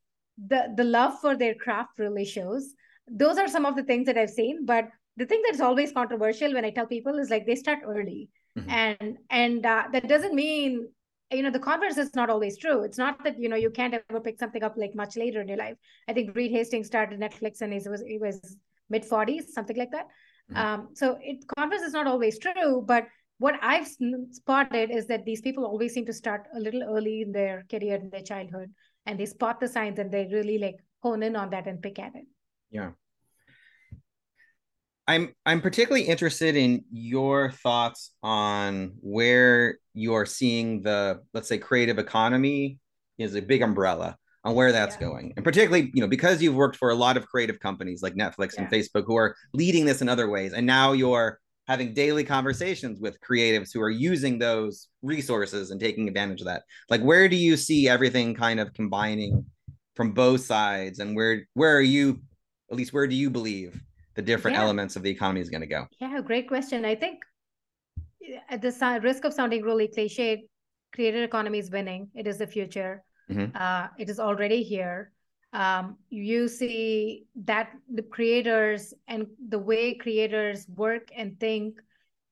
the 0.46 0.72
the 0.76 0.84
love 0.84 1.20
for 1.20 1.36
their 1.36 1.54
craft 1.54 1.98
really 1.98 2.24
shows. 2.24 2.74
Those 3.08 3.38
are 3.38 3.48
some 3.48 3.66
of 3.66 3.76
the 3.76 3.82
things 3.84 4.06
that 4.06 4.16
i've 4.16 4.30
seen 4.30 4.64
but 4.64 4.88
the 5.16 5.26
thing 5.26 5.42
that's 5.44 5.60
always 5.60 5.92
controversial 5.92 6.54
when 6.54 6.64
i 6.64 6.70
tell 6.70 6.86
people 6.86 7.18
is 7.18 7.30
like 7.30 7.46
they 7.46 7.56
start 7.56 7.80
early. 7.86 8.30
Mm-hmm. 8.56 8.70
and 8.70 9.16
and 9.30 9.66
uh, 9.66 9.84
that 9.92 10.06
doesn't 10.08 10.32
mean 10.32 10.86
you 11.32 11.42
know 11.42 11.50
the 11.50 11.58
converse 11.58 11.96
is 11.98 12.14
not 12.14 12.30
always 12.30 12.56
true. 12.58 12.84
It's 12.84 12.98
not 12.98 13.22
that 13.24 13.38
you 13.38 13.48
know 13.48 13.56
you 13.56 13.70
can't 13.70 13.94
ever 13.94 14.20
pick 14.20 14.38
something 14.38 14.62
up 14.62 14.76
like 14.76 14.94
much 14.94 15.16
later 15.16 15.40
in 15.40 15.48
your 15.48 15.56
life. 15.56 15.76
I 16.08 16.12
think 16.12 16.36
reed 16.36 16.52
hastings 16.52 16.86
started 16.86 17.20
netflix 17.20 17.60
and 17.62 17.72
he 17.72 17.88
was 17.88 18.02
he 18.06 18.18
was 18.18 18.56
mid 18.90 19.04
40s 19.04 19.48
something 19.48 19.76
like 19.76 19.90
that 19.92 20.06
Mm-hmm. 20.52 20.56
Um, 20.56 20.88
so 20.94 21.18
it 21.20 21.44
converse 21.56 21.80
is 21.80 21.92
not 21.92 22.06
always 22.06 22.38
true, 22.38 22.82
but 22.86 23.06
what 23.38 23.54
I've 23.62 23.88
spotted 24.30 24.90
is 24.90 25.06
that 25.06 25.24
these 25.24 25.40
people 25.40 25.64
always 25.64 25.92
seem 25.94 26.06
to 26.06 26.12
start 26.12 26.46
a 26.54 26.60
little 26.60 26.82
early 26.82 27.22
in 27.22 27.32
their 27.32 27.64
career, 27.70 27.96
in 27.96 28.10
their 28.10 28.22
childhood, 28.22 28.72
and 29.06 29.18
they 29.18 29.26
spot 29.26 29.60
the 29.60 29.68
signs 29.68 29.98
and 29.98 30.10
they 30.10 30.28
really 30.30 30.58
like 30.58 30.76
hone 31.02 31.22
in 31.22 31.36
on 31.36 31.50
that 31.50 31.66
and 31.66 31.82
pick 31.82 31.98
at 31.98 32.14
it. 32.14 32.26
Yeah. 32.70 32.90
I'm 35.06 35.34
I'm 35.44 35.60
particularly 35.60 36.06
interested 36.06 36.56
in 36.56 36.84
your 36.90 37.50
thoughts 37.50 38.12
on 38.22 38.94
where 39.00 39.78
you 39.92 40.14
are 40.14 40.24
seeing 40.24 40.80
the 40.80 41.20
let's 41.34 41.48
say 41.48 41.58
creative 41.58 41.98
economy 41.98 42.78
is 43.18 43.34
a 43.34 43.42
big 43.42 43.60
umbrella 43.60 44.16
on 44.44 44.54
where 44.54 44.72
that's 44.72 44.96
yeah. 44.96 45.08
going. 45.08 45.32
And 45.36 45.44
particularly, 45.44 45.90
you 45.94 46.00
know, 46.00 46.08
because 46.08 46.42
you've 46.42 46.54
worked 46.54 46.76
for 46.76 46.90
a 46.90 46.94
lot 46.94 47.16
of 47.16 47.26
creative 47.26 47.60
companies 47.60 48.02
like 48.02 48.14
Netflix 48.14 48.54
yeah. 48.54 48.62
and 48.62 48.70
Facebook 48.70 49.04
who 49.06 49.16
are 49.16 49.34
leading 49.52 49.84
this 49.84 50.02
in 50.02 50.08
other 50.08 50.28
ways. 50.28 50.52
And 50.52 50.66
now 50.66 50.92
you're 50.92 51.40
having 51.66 51.94
daily 51.94 52.24
conversations 52.24 53.00
with 53.00 53.18
creatives 53.20 53.72
who 53.72 53.80
are 53.80 53.90
using 53.90 54.38
those 54.38 54.88
resources 55.02 55.70
and 55.70 55.80
taking 55.80 56.08
advantage 56.08 56.40
of 56.40 56.46
that. 56.46 56.62
Like 56.90 57.00
where 57.00 57.28
do 57.28 57.36
you 57.36 57.56
see 57.56 57.88
everything 57.88 58.34
kind 58.34 58.60
of 58.60 58.72
combining 58.74 59.46
from 59.96 60.12
both 60.12 60.42
sides 60.42 60.98
and 60.98 61.16
where 61.16 61.46
where 61.54 61.74
are 61.76 61.80
you 61.80 62.20
at 62.70 62.76
least 62.76 62.92
where 62.92 63.06
do 63.06 63.14
you 63.14 63.30
believe 63.30 63.80
the 64.14 64.22
different 64.22 64.56
Yeah. 64.56 64.64
elements 64.64 64.96
of 64.96 65.02
the 65.02 65.10
economy 65.10 65.40
is 65.40 65.48
going 65.48 65.62
to 65.62 65.66
go 65.66 65.86
Yeah, 66.00 66.20
great 66.20 66.48
question. 66.48 66.84
I 66.84 66.96
think 66.96 67.20
at 68.48 68.60
the 68.60 69.00
risk 69.02 69.24
of 69.24 69.32
sounding 69.32 69.62
really 69.62 69.88
cliched, 69.88 70.42
creator 70.92 71.22
economy 71.24 71.58
is 71.58 71.70
winning. 71.70 72.10
It 72.14 72.26
is 72.26 72.38
the 72.38 72.46
future. 72.46 73.04
Mhm. 73.30 73.54
Uh, 73.54 73.88
it 73.98 74.08
is 74.08 74.20
already 74.20 74.62
here. 74.62 75.12
Um, 75.52 75.96
you 76.10 76.48
see 76.48 77.26
that 77.44 77.70
the 77.92 78.02
creators 78.02 78.92
and 79.06 79.26
the 79.48 79.58
way 79.58 79.94
creators 79.94 80.66
work 80.68 81.10
and 81.16 81.38
think 81.38 81.80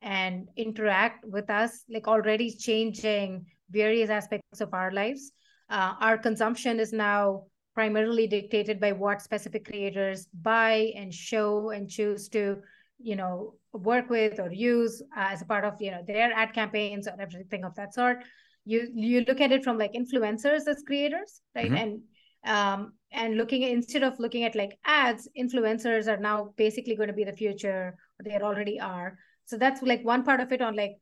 and 0.03 0.49
interact 0.57 1.25
with 1.25 1.49
us, 1.49 1.85
like 1.89 2.09
already 2.09 2.51
changing 2.51 3.47
various 3.71 4.11
aspects 4.11 4.61
of 4.61 4.75
our 4.75 4.91
lives. 4.91 5.33
Uh, 5.71 5.95
our 6.01 6.19
consumption 6.19 6.81
is 6.81 6.93
now 6.93 7.45
primarily 7.75 8.27
dictated 8.27 8.81
by 8.81 8.93
what 8.93 9.23
specific 9.23 9.65
creators 9.65 10.27
buy 10.43 10.93
and 10.97 11.15
show 11.15 11.71
and 11.71 11.89
choose 11.89 12.29
to 12.29 12.61
you 12.99 13.17
know 13.17 13.55
work 13.73 14.11
with 14.11 14.39
or 14.39 14.53
use 14.53 15.03
uh, 15.17 15.29
as 15.31 15.43
a 15.43 15.47
part 15.47 15.65
of 15.65 15.81
you 15.81 15.91
know 15.91 16.03
their 16.07 16.33
ad 16.35 16.53
campaigns 16.53 17.09
or 17.09 17.15
everything 17.19 17.65
of 17.65 17.75
that 17.75 17.95
sort 17.95 18.19
you 18.65 18.89
you 18.95 19.25
look 19.27 19.41
at 19.41 19.53
it 19.53 19.65
from 19.65 19.79
like 19.79 19.93
influencers 19.93 20.67
as 20.69 20.83
creators 20.87 21.41
right? 21.55 21.73
Mhm. 21.73 21.83
and 21.83 22.01
um 22.45 22.93
and 23.13 23.37
looking 23.37 23.63
instead 23.63 24.03
of 24.03 24.19
looking 24.19 24.45
at 24.45 24.55
like 24.55 24.79
ads 24.85 25.29
influencers 25.39 26.07
are 26.09 26.17
now 26.21 26.53
basically 26.57 26.97
going 26.97 27.09
to 27.09 27.15
be 27.15 27.25
the 27.25 27.33
future 27.33 27.95
or 28.19 28.25
they 28.25 28.39
already 28.39 28.81
are. 28.81 29.19
So 29.45 29.57
that's 29.59 29.83
like 29.83 30.05
one 30.05 30.25
part 30.25 30.41
of 30.41 30.53
it 30.53 30.63
on 30.63 30.77
like 30.77 30.97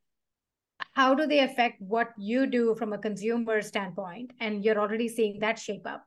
how 0.92 1.14
do 1.14 1.26
they 1.26 1.40
affect 1.40 1.80
what 1.80 2.08
you 2.18 2.46
do 2.46 2.74
from 2.74 2.92
a 2.92 2.98
consumer 2.98 3.62
standpoint? 3.62 4.32
And 4.40 4.64
you're 4.64 4.78
already 4.80 5.08
seeing 5.08 5.38
that 5.40 5.58
shape 5.58 5.86
up. 5.86 6.04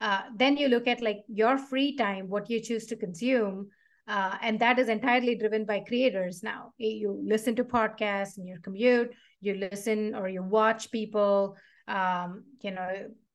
Uh, 0.00 0.22
then 0.36 0.56
you 0.56 0.68
look 0.68 0.86
at 0.86 1.00
like 1.00 1.18
your 1.28 1.56
free 1.56 1.96
time 1.96 2.28
what 2.28 2.50
you 2.50 2.60
choose 2.60 2.86
to 2.86 2.96
consume 2.96 3.68
uh, 4.06 4.36
and 4.42 4.58
that 4.60 4.78
is 4.78 4.88
entirely 4.88 5.34
driven 5.34 5.64
by 5.64 5.80
creators 5.80 6.42
now. 6.42 6.72
You 6.78 7.20
listen 7.24 7.56
to 7.56 7.64
podcasts 7.64 8.38
in 8.38 8.46
your 8.46 8.58
commute 8.58 9.12
you 9.44 9.54
listen 9.54 10.14
or 10.14 10.28
you 10.28 10.42
watch 10.42 10.90
people 10.90 11.56
um, 11.86 12.44
you 12.62 12.70
know 12.70 12.90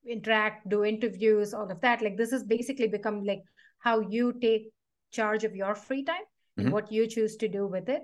interact 0.07 0.67
do 0.67 0.83
interviews 0.83 1.53
all 1.53 1.69
of 1.69 1.79
that. 1.81 2.01
Like 2.01 2.17
this 2.17 2.31
has 2.31 2.43
basically 2.43 2.87
become 2.87 3.23
like 3.23 3.43
how 3.79 3.99
you 3.99 4.33
take 4.33 4.71
charge 5.11 5.43
of 5.43 5.55
your 5.55 5.75
free 5.75 6.03
time 6.03 6.25
Mhm. 6.57 6.63
and 6.65 6.73
what 6.73 6.91
you 6.91 7.07
choose 7.07 7.35
to 7.37 7.47
do 7.47 7.67
with 7.67 7.89
it. 7.89 8.01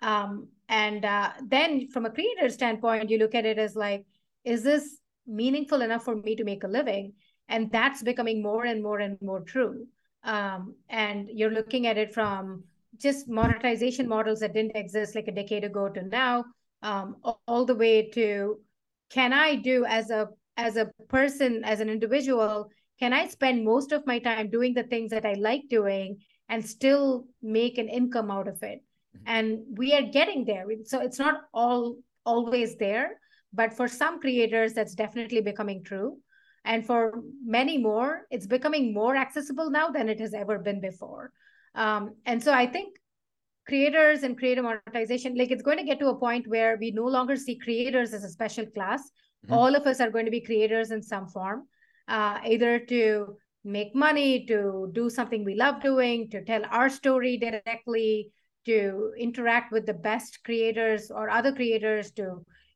Um, 0.00 0.48
and 0.68 1.04
uh, 1.04 1.32
then 1.44 1.88
from 1.88 2.06
a 2.06 2.10
creator 2.10 2.48
standpoint 2.48 3.10
you 3.10 3.18
look 3.18 3.34
at 3.34 3.44
it 3.44 3.58
as 3.58 3.74
like 3.74 4.04
is 4.44 4.62
this 4.62 5.00
meaningful 5.26 5.82
enough 5.82 6.04
for 6.04 6.14
me 6.16 6.36
to 6.36 6.44
make 6.44 6.64
a 6.64 6.68
living? 6.68 7.14
And 7.48 7.70
that's 7.72 8.02
becoming 8.02 8.42
more 8.42 8.64
and 8.64 8.82
more 8.82 8.98
and 9.00 9.20
more 9.20 9.40
true 9.40 9.86
um, 10.24 10.74
and 10.88 11.28
you're 11.32 11.50
looking 11.50 11.86
at 11.86 11.98
it 11.98 12.12
from 12.12 12.64
just 12.96 13.28
monetization 13.28 14.08
models 14.08 14.40
that 14.40 14.54
didn't 14.54 14.76
exist 14.76 15.14
like 15.14 15.28
a 15.28 15.32
decade 15.32 15.64
ago 15.64 15.88
to 15.88 16.02
now 16.02 16.44
um, 16.82 17.16
all, 17.46 17.64
the 17.64 17.74
way 17.74 18.08
to 18.10 18.58
can 19.10 19.32
i 19.32 19.54
do 19.54 19.84
as 19.84 20.10
a 20.10 20.28
as 20.56 20.76
a 20.76 20.90
person 21.08 21.62
as 21.64 21.80
an 21.80 21.88
individual 21.88 22.68
can 22.98 23.12
i 23.12 23.26
spend 23.26 23.64
most 23.64 23.92
of 23.92 24.06
my 24.06 24.18
time 24.18 24.50
doing 24.50 24.74
the 24.74 24.82
things 24.84 25.10
that 25.10 25.26
i 25.26 25.34
like 25.34 25.62
doing 25.68 26.18
and 26.48 26.64
still 26.64 27.26
make 27.42 27.78
an 27.78 27.88
income 27.88 28.30
out 28.30 28.48
of 28.48 28.62
it? 28.62 28.82
And 29.26 29.60
we 29.76 29.92
are 29.92 30.02
getting 30.02 30.46
there. 30.46 30.64
So 30.84 31.00
it's 31.00 31.18
not 31.18 31.42
all 31.52 31.96
always 32.24 32.76
there 32.76 33.18
but 33.52 33.72
for 33.72 33.88
some 33.88 34.20
creators 34.20 34.74
that's 34.74 34.94
definitely 34.94 35.40
becoming 35.40 35.82
true 35.82 36.18
and 36.72 36.86
for 36.86 37.00
many 37.56 37.76
more 37.78 38.10
it's 38.30 38.46
becoming 38.46 38.92
more 38.94 39.16
accessible 39.16 39.70
now 39.70 39.88
than 39.96 40.08
it 40.14 40.20
has 40.20 40.34
ever 40.42 40.58
been 40.68 40.80
before 40.80 41.32
um, 41.74 42.14
and 42.26 42.42
so 42.48 42.52
i 42.52 42.66
think 42.76 42.96
creators 43.70 44.22
and 44.22 44.38
creator 44.38 44.62
monetization 44.62 45.36
like 45.36 45.50
it's 45.50 45.62
going 45.62 45.78
to 45.78 45.84
get 45.90 45.98
to 45.98 46.08
a 46.08 46.18
point 46.18 46.46
where 46.48 46.76
we 46.80 46.90
no 46.90 47.04
longer 47.16 47.36
see 47.36 47.56
creators 47.66 48.14
as 48.14 48.24
a 48.24 48.34
special 48.38 48.66
class 48.78 49.10
Mhm. 49.46 49.56
all 49.56 49.76
of 49.78 49.84
us 49.90 50.00
are 50.04 50.10
going 50.14 50.24
to 50.28 50.36
be 50.36 50.40
creators 50.46 50.90
in 50.94 51.02
some 51.08 51.26
form 51.34 51.58
uh, 52.16 52.38
either 52.54 52.72
to 52.92 53.02
make 53.76 53.94
money 53.94 54.46
to 54.46 54.58
do 54.96 55.04
something 55.18 55.44
we 55.44 55.54
love 55.60 55.76
doing 55.84 56.24
to 56.32 56.40
tell 56.48 56.64
our 56.78 56.88
story 56.88 57.36
directly 57.44 58.32
to 58.70 58.78
interact 59.26 59.72
with 59.76 59.86
the 59.90 59.98
best 60.08 60.40
creators 60.48 61.10
or 61.10 61.30
other 61.38 61.52
creators 61.60 62.10
to 62.20 62.26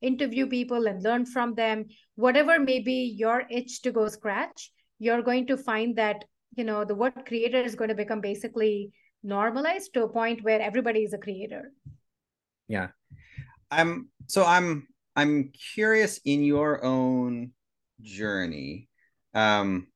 interview 0.02 0.46
people 0.46 0.86
and 0.86 1.02
learn 1.02 1.24
from 1.24 1.54
them 1.54 1.84
whatever 2.16 2.58
may 2.58 2.80
be 2.80 3.14
your 3.16 3.42
itch 3.50 3.82
to 3.82 3.92
go 3.92 4.08
scratch 4.08 4.70
you're 4.98 5.22
going 5.22 5.46
to 5.46 5.56
find 5.56 5.96
that 5.96 6.24
you 6.56 6.64
know 6.64 6.84
the 6.84 6.94
word 6.94 7.24
creator 7.26 7.60
is 7.60 7.74
going 7.74 7.88
to 7.88 7.94
become 7.94 8.20
basically 8.20 8.92
normalized 9.22 9.92
to 9.94 10.02
a 10.04 10.08
point 10.08 10.42
where 10.44 10.60
everybody 10.60 11.00
is 11.04 11.12
a 11.14 11.18
creator 11.18 11.72
Yeah. 12.68 12.88
I'm 13.70 14.08
so 14.28 14.44
I'm 14.44 14.86
I'm 15.16 15.52
curious 15.74 16.20
in 16.24 16.42
your 16.42 16.84
own 16.84 17.52
journey. 18.00 18.88
Um 19.34 19.88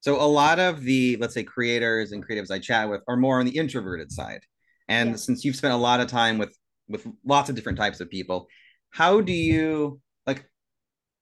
so 0.00 0.16
a 0.20 0.24
lot 0.26 0.58
of 0.58 0.82
the 0.82 1.16
let's 1.20 1.34
say 1.34 1.44
creators 1.44 2.12
and 2.12 2.26
creatives 2.26 2.50
I 2.50 2.58
chat 2.58 2.88
with 2.88 3.02
are 3.08 3.16
more 3.16 3.40
on 3.40 3.46
the 3.46 3.56
introverted 3.56 4.10
side. 4.12 4.42
And 4.88 5.10
Yeah. 5.10 5.16
since 5.16 5.44
you've 5.44 5.56
spent 5.56 5.74
a 5.74 5.76
lot 5.88 6.00
of 6.00 6.08
time 6.08 6.38
with 6.38 6.56
with 6.88 7.06
lots 7.24 7.48
of 7.50 7.56
different 7.56 7.78
types 7.78 8.00
of 8.00 8.10
people, 8.10 8.48
how 8.90 9.20
do 9.20 9.32
you 9.32 10.00
like 10.26 10.44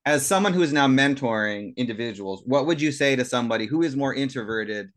as 0.05 0.25
someone 0.27 0.53
who 0.53 0.63
is 0.63 0.73
now 0.73 0.87
mentoring 0.87 1.77
individuals, 1.77 2.43
what 2.47 2.67
would 2.67 2.81
you 2.81 2.93
say 2.93 3.17
to 3.17 3.25
somebody 3.25 3.67
who 3.67 3.83
is 3.83 3.97
more 3.97 4.15
introverted 4.15 4.91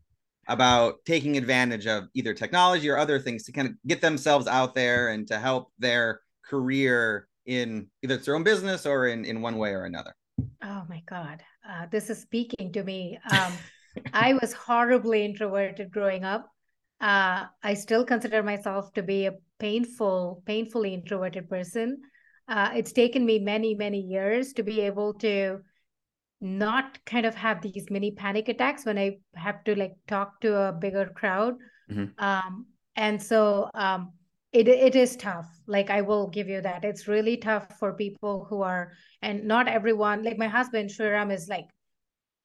about 0.48 0.96
taking 1.04 1.36
advantage 1.36 1.86
of 1.86 2.04
either 2.14 2.34
technology 2.34 2.88
or 2.88 2.96
other 2.96 3.18
things 3.18 3.44
to 3.44 3.52
kind 3.52 3.68
of 3.68 3.74
get 3.86 4.00
themselves 4.00 4.46
out 4.46 4.74
there 4.74 5.10
and 5.10 5.28
to 5.28 5.38
help 5.38 5.68
their 5.78 6.20
career 6.44 7.28
in 7.46 7.86
either 8.02 8.14
it's 8.14 8.26
their 8.26 8.34
own 8.34 8.42
business 8.42 8.86
or 8.86 9.06
in, 9.06 9.24
in 9.24 9.40
one 9.40 9.56
way 9.56 9.70
or 9.70 9.84
another? 9.84 10.14
Oh 10.62 10.84
my 10.88 11.02
God. 11.08 11.42
Uh, 11.68 11.86
this 11.90 12.10
is 12.10 12.20
speaking 12.20 12.72
to 12.72 12.82
me. 12.82 13.18
Um, 13.30 13.52
I 14.12 14.34
was 14.34 14.52
horribly 14.52 15.24
introverted 15.24 15.92
growing 15.92 16.24
up. 16.24 16.48
Uh, 17.00 17.46
I 17.62 17.74
still 17.74 18.04
consider 18.04 18.42
myself 18.42 18.92
to 18.94 19.02
be 19.02 19.26
a 19.26 19.34
painful, 19.58 20.42
painfully 20.46 20.94
introverted 20.94 21.48
person. 21.48 22.00
Uh, 22.48 22.70
it's 22.74 22.92
taken 22.92 23.24
me 23.24 23.38
many, 23.38 23.74
many 23.74 24.00
years 24.00 24.52
to 24.54 24.62
be 24.62 24.80
able 24.80 25.14
to 25.14 25.60
not 26.40 26.98
kind 27.06 27.24
of 27.24 27.34
have 27.36 27.62
these 27.62 27.86
mini 27.88 28.10
panic 28.10 28.48
attacks 28.48 28.84
when 28.84 28.98
I 28.98 29.18
have 29.34 29.62
to 29.64 29.76
like 29.76 29.94
talk 30.08 30.40
to 30.40 30.56
a 30.56 30.72
bigger 30.72 31.06
crowd. 31.06 31.54
Mhm. 31.90 32.12
Um, 32.18 32.66
and 32.96 33.22
so 33.22 33.70
um, 33.74 34.12
it 34.52 34.68
it 34.68 34.96
is 34.96 35.16
tough. 35.16 35.48
Like 35.66 35.88
I 35.88 36.02
will 36.02 36.28
give 36.28 36.48
you 36.48 36.60
that. 36.60 36.84
It's 36.84 37.08
really 37.08 37.36
tough 37.36 37.78
for 37.78 37.94
people 37.94 38.44
who 38.50 38.62
are, 38.62 38.92
and 39.22 39.44
not 39.44 39.68
everyone. 39.68 40.24
Like 40.24 40.36
my 40.36 40.48
husband 40.48 40.90
Sriram 40.90 41.32
is 41.32 41.48
like 41.48 41.66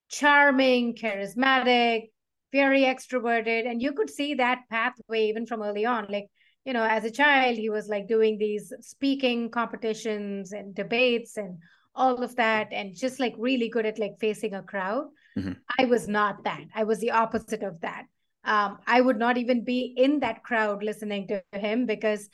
charming, 0.10 0.96
charismatic, 0.96 2.12
very 2.52 2.82
extroverted, 2.82 3.70
and 3.70 3.82
you 3.82 3.94
could 3.94 4.10
see 4.10 4.36
that 4.36 4.62
pathway 4.70 5.28
even 5.28 5.46
from 5.46 5.62
early 5.64 5.86
on. 5.86 6.06
Like 6.10 6.28
you 6.68 6.74
know, 6.74 6.84
as 6.84 7.06
a 7.06 7.12
child, 7.12 7.56
he 7.56 7.70
was 7.70 7.88
like 7.88 8.10
doing 8.10 8.38
these 8.38 8.74
speaking 8.82 9.50
competitions 9.50 10.52
and 10.52 10.76
debates 10.76 11.38
and 11.38 11.60
all 11.96 12.22
of 12.22 12.36
that, 12.36 12.68
and 12.74 12.94
just 12.94 13.22
like 13.22 13.34
really 13.38 13.70
good 13.70 13.86
at 13.86 13.98
like 13.98 14.20
facing 14.20 14.54
a 14.54 14.62
crowd. 14.62 15.08
Mhm. 15.40 15.56
I 15.80 15.86
was 15.86 16.10
not 16.10 16.44
that. 16.44 16.66
I 16.76 16.84
was 16.84 17.00
the 17.00 17.12
opposite 17.12 17.64
of 17.64 17.80
that. 17.82 18.04
Um, 18.44 18.80
I 18.86 19.00
would 19.00 19.18
not 19.18 19.38
even 19.38 19.64
be 19.64 19.94
in 19.96 20.20
that 20.20 20.44
crowd 20.44 20.84
listening 20.84 21.30
to 21.30 21.42
him 21.58 21.86
because 21.86 22.30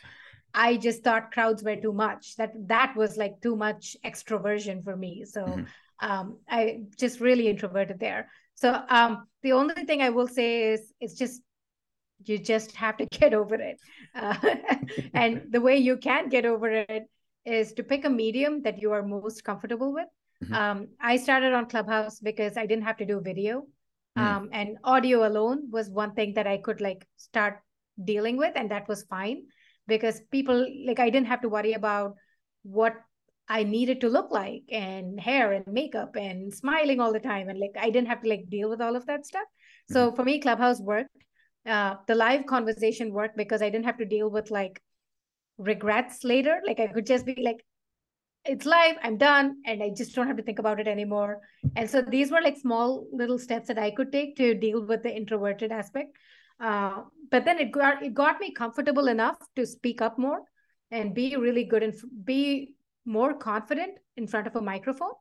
I 0.54 0.78
just 0.78 1.04
thought 1.04 1.32
crowds 1.32 1.64
were 1.64 1.76
too 1.76 1.94
much. 1.94 2.36
That 2.38 2.54
that 2.68 2.96
was 2.96 3.18
like 3.18 3.40
too 3.42 3.56
much 3.56 3.96
extroversion 4.04 4.84
for 4.84 4.96
me. 4.98 5.26
So 5.26 5.46
Mhm. 5.46 5.68
um, 6.00 6.40
I 6.50 6.80
just 6.98 7.20
really 7.20 7.48
introverted 7.48 8.00
there. 8.00 8.30
So 8.56 8.84
um, 8.90 9.28
the 9.44 9.54
only 9.54 9.86
thing 9.86 10.02
I 10.02 10.10
will 10.10 10.28
say 10.28 10.74
is 10.74 10.92
it's 11.00 11.14
just 11.16 11.42
you 12.26 12.38
just 12.38 12.76
have 12.76 12.98
to 12.98 13.06
get 13.12 13.34
over 13.34 13.56
it. 13.56 13.78
Uh, 14.16 14.36
and 15.14 15.44
the 15.52 15.62
way 15.62 15.78
you 15.78 15.98
can 15.98 16.30
get 16.30 16.46
over 16.46 16.70
it 16.70 17.04
is 17.46 17.74
to 17.74 17.84
pick 17.84 18.06
a 18.06 18.10
medium 18.10 18.62
that 18.64 18.82
you 18.82 18.92
are 18.92 19.04
most 19.04 19.44
comfortable 19.44 19.94
with. 19.94 20.08
Mhm. 20.44 20.54
Um, 20.56 20.88
I 21.00 21.18
started 21.18 21.54
on 21.54 21.68
Clubhouse 21.68 22.20
because 22.20 22.58
I 22.58 22.66
didn't 22.66 22.84
have 22.84 22.98
to 22.98 23.06
do 23.06 23.22
video. 23.22 23.68
Mm. 24.18 24.22
Um, 24.22 24.50
and 24.52 24.78
audio 24.84 25.28
alone 25.28 25.70
was 25.72 25.90
one 25.90 26.14
thing 26.14 26.34
that 26.36 26.48
I 26.48 26.58
could 26.58 26.82
like 26.82 27.08
start 27.18 27.62
dealing 28.04 28.38
with, 28.38 28.54
and 28.56 28.70
that 28.72 28.88
was 28.88 29.04
fine 29.04 29.44
because 29.88 30.22
people 30.32 30.68
like 30.86 31.00
I 31.00 31.10
didn't 31.10 31.28
have 31.28 31.42
to 31.42 31.50
worry 31.50 31.74
about 31.74 32.16
what 32.64 32.94
I 33.50 33.64
needed 33.64 34.02
to 34.02 34.10
look 34.10 34.32
like 34.32 34.64
and 34.72 35.20
hair 35.20 35.52
and 35.52 35.68
makeup 35.68 36.16
and 36.16 36.54
smiling 36.54 37.00
all 37.00 37.12
the 37.12 37.20
time. 37.20 37.50
And 37.50 37.60
like 37.60 37.76
I 37.78 37.90
didn't 37.90 38.08
have 38.08 38.22
to 38.22 38.30
like 38.30 38.50
deal 38.50 38.70
with 38.70 38.82
all 38.82 38.96
of 38.96 39.06
that 39.08 39.26
stuff. 39.26 39.48
So 39.92 40.12
for 40.12 40.24
me, 40.24 40.40
Clubhouse 40.40 40.80
worked. 40.80 41.23
Uh, 41.66 41.96
the 42.08 42.16
live 42.16 42.46
conversation 42.46 43.14
worked 43.14 43.38
because 43.38 43.62
I 43.62 43.70
didn't 43.70 43.86
have 43.86 43.98
to 43.98 44.06
deal 44.06 44.30
with 44.30 44.52
like 44.52 44.82
regrets 45.58 46.24
later. 46.24 46.62
Like 46.66 46.80
I 46.80 46.88
could 46.88 47.06
just 47.06 47.26
be 47.26 47.42
like, 47.42 47.64
it's 48.46 48.66
live, 48.66 48.98
I'm 49.02 49.18
done, 49.18 49.62
and 49.66 49.82
I 49.82 49.92
just 49.96 50.14
don't 50.14 50.28
have 50.28 50.36
to 50.36 50.44
think 50.44 50.60
about 50.60 50.80
it 50.80 50.88
anymore. 50.88 51.40
And 51.78 51.90
so 51.90 52.02
these 52.02 52.30
were 52.30 52.42
like 52.42 52.58
small 52.58 53.08
little 53.14 53.40
steps 53.40 53.70
that 53.70 53.80
I 53.80 53.92
could 53.92 54.12
take 54.12 54.36
to 54.36 54.54
deal 54.54 54.86
with 54.86 55.04
the 55.04 55.16
introverted 55.16 55.72
aspect. 55.72 56.18
Uh, 56.60 57.04
but 57.32 57.46
then 57.46 57.58
it 57.60 57.72
got 57.72 58.04
it 58.04 58.14
got 58.14 58.40
me 58.40 58.52
comfortable 58.52 59.08
enough 59.08 59.38
to 59.56 59.66
speak 59.66 60.02
up 60.02 60.20
more 60.20 60.42
and 60.92 61.16
be 61.16 61.36
really 61.36 61.64
good 61.64 61.84
and 61.84 61.94
be 62.24 62.76
more 63.06 63.34
confident 63.34 63.98
in 64.18 64.28
front 64.28 64.48
of 64.48 64.56
a 64.56 64.62
microphone. 64.62 65.14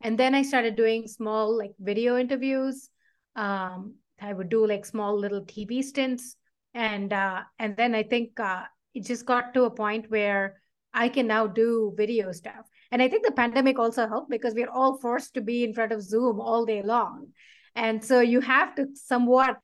And 0.00 0.18
then 0.18 0.34
I 0.34 0.42
started 0.42 0.74
doing 0.74 1.06
small 1.06 1.56
like 1.56 1.72
video 1.78 2.18
interviews. 2.18 2.88
Um, 3.36 3.94
I 4.22 4.32
would 4.32 4.48
do 4.48 4.66
like 4.66 4.86
small 4.86 5.18
little 5.18 5.42
TV 5.42 5.82
stints, 5.82 6.36
and 6.74 7.12
uh, 7.12 7.42
and 7.58 7.76
then 7.76 7.94
I 7.94 8.02
think 8.02 8.38
uh, 8.38 8.64
it 8.94 9.04
just 9.04 9.26
got 9.26 9.54
to 9.54 9.64
a 9.64 9.70
point 9.70 10.10
where 10.10 10.60
I 10.94 11.08
can 11.08 11.26
now 11.26 11.46
do 11.46 11.92
video 11.96 12.32
stuff. 12.32 12.66
And 12.90 13.00
I 13.00 13.08
think 13.08 13.24
the 13.24 13.32
pandemic 13.32 13.78
also 13.78 14.06
helped 14.06 14.30
because 14.30 14.54
we're 14.54 14.70
all 14.70 14.98
forced 14.98 15.34
to 15.34 15.40
be 15.40 15.64
in 15.64 15.72
front 15.72 15.92
of 15.92 16.02
Zoom 16.02 16.40
all 16.40 16.66
day 16.66 16.82
long. 16.82 17.28
And 17.74 18.04
so 18.04 18.20
you 18.20 18.40
have 18.40 18.74
to 18.74 18.88
somewhat 18.94 19.56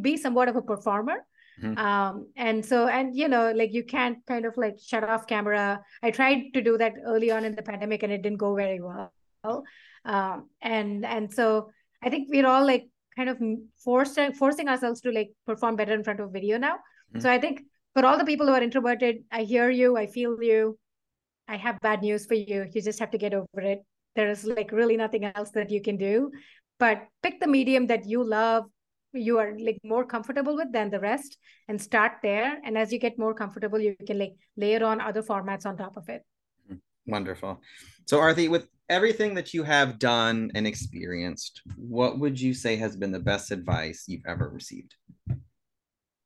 be 0.00 0.16
somewhat 0.16 0.48
of 0.48 0.56
a 0.56 0.62
performer. 0.62 1.24
Mm-hmm. 1.62 1.78
Um, 1.78 2.28
and 2.36 2.64
so, 2.64 2.88
and 2.88 3.14
you 3.14 3.28
know, 3.28 3.52
like 3.52 3.72
you 3.72 3.84
can't 3.84 4.18
kind 4.26 4.44
of 4.46 4.56
like 4.56 4.76
shut 4.84 5.04
off 5.04 5.26
camera. 5.26 5.80
I 6.02 6.10
tried 6.10 6.54
to 6.54 6.62
do 6.62 6.78
that 6.78 6.94
early 7.04 7.30
on 7.30 7.44
in 7.44 7.54
the 7.54 7.62
pandemic 7.62 8.02
and 8.02 8.12
it 8.12 8.22
didn't 8.22 8.38
go 8.38 8.56
very 8.56 8.80
well. 8.80 9.12
Um, 10.04 10.48
and 10.60 11.04
and 11.04 11.32
so 11.32 11.70
I 12.02 12.10
think 12.10 12.28
we're 12.30 12.46
all 12.46 12.66
like 12.66 12.88
kind 13.16 13.28
of 13.28 13.38
forced 13.82 14.18
forcing 14.38 14.68
ourselves 14.68 15.00
to 15.02 15.12
like 15.12 15.30
perform 15.46 15.76
better 15.76 15.94
in 15.94 16.04
front 16.04 16.20
of 16.20 16.32
video 16.32 16.58
now. 16.58 16.74
Mm-hmm. 16.74 17.20
So 17.20 17.30
I 17.30 17.38
think 17.38 17.62
for 17.94 18.04
all 18.06 18.18
the 18.18 18.24
people 18.24 18.46
who 18.46 18.52
are 18.52 18.62
introverted, 18.62 19.24
I 19.30 19.42
hear 19.42 19.70
you, 19.70 19.96
I 19.96 20.06
feel 20.06 20.42
you. 20.42 20.78
I 21.48 21.56
have 21.56 21.80
bad 21.80 22.02
news 22.02 22.26
for 22.26 22.34
you. 22.34 22.66
You 22.72 22.82
just 22.82 22.98
have 23.00 23.10
to 23.10 23.18
get 23.18 23.34
over 23.34 23.60
it. 23.60 23.80
There 24.16 24.30
is 24.30 24.44
like 24.44 24.72
really 24.72 24.96
nothing 24.96 25.24
else 25.24 25.50
that 25.50 25.70
you 25.70 25.82
can 25.82 25.96
do. 25.96 26.30
But 26.78 27.06
pick 27.22 27.40
the 27.40 27.46
medium 27.46 27.86
that 27.88 28.06
you 28.06 28.24
love, 28.24 28.64
you 29.12 29.38
are 29.38 29.54
like 29.58 29.78
more 29.84 30.04
comfortable 30.04 30.56
with 30.56 30.72
than 30.72 30.90
the 30.90 31.00
rest, 31.00 31.36
and 31.68 31.80
start 31.80 32.12
there. 32.22 32.58
And 32.64 32.78
as 32.78 32.92
you 32.92 32.98
get 32.98 33.18
more 33.18 33.34
comfortable, 33.34 33.78
you 33.78 33.94
can 34.06 34.18
like 34.18 34.32
layer 34.56 34.84
on 34.84 35.00
other 35.00 35.22
formats 35.22 35.66
on 35.66 35.76
top 35.76 35.96
of 35.96 36.08
it. 36.08 36.22
Wonderful. 37.06 37.60
So, 38.06 38.18
Aarthi, 38.18 38.48
with 38.48 38.68
everything 38.88 39.34
that 39.34 39.54
you 39.54 39.62
have 39.62 39.98
done 39.98 40.50
and 40.54 40.66
experienced, 40.66 41.62
what 41.76 42.18
would 42.18 42.40
you 42.40 42.54
say 42.54 42.76
has 42.76 42.96
been 42.96 43.12
the 43.12 43.20
best 43.20 43.50
advice 43.50 44.04
you've 44.06 44.26
ever 44.26 44.48
received? 44.48 44.94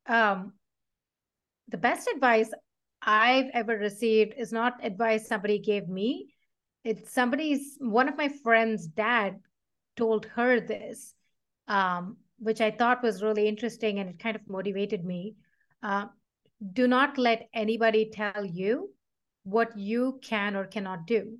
Um, 0.06 0.52
the 1.68 1.78
best 1.78 2.08
advice 2.14 2.50
I've 3.02 3.50
ever 3.54 3.76
received 3.76 4.34
is 4.36 4.52
not 4.52 4.84
advice 4.84 5.28
somebody 5.28 5.58
gave 5.58 5.88
me. 5.88 6.34
It's 6.84 7.12
somebody's 7.12 7.76
one 7.78 8.08
of 8.08 8.16
my 8.16 8.28
friend's 8.28 8.86
dad 8.86 9.40
told 9.96 10.26
her 10.26 10.60
this, 10.60 11.14
um, 11.68 12.16
which 12.38 12.60
I 12.60 12.70
thought 12.70 13.02
was 13.02 13.22
really 13.22 13.48
interesting 13.48 13.98
and 13.98 14.10
it 14.10 14.18
kind 14.18 14.36
of 14.36 14.48
motivated 14.48 15.04
me. 15.04 15.36
Uh, 15.82 16.06
do 16.72 16.86
not 16.86 17.18
let 17.18 17.48
anybody 17.52 18.10
tell 18.12 18.44
you 18.44 18.90
what 19.46 19.78
you 19.78 20.18
can 20.22 20.56
or 20.56 20.66
cannot 20.66 21.06
do. 21.06 21.38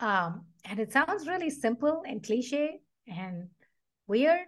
Um, 0.00 0.46
and 0.64 0.80
it 0.80 0.90
sounds 0.90 1.28
really 1.28 1.50
simple 1.50 2.02
and 2.06 2.22
cliche 2.22 2.80
and 3.06 3.48
weird, 4.06 4.46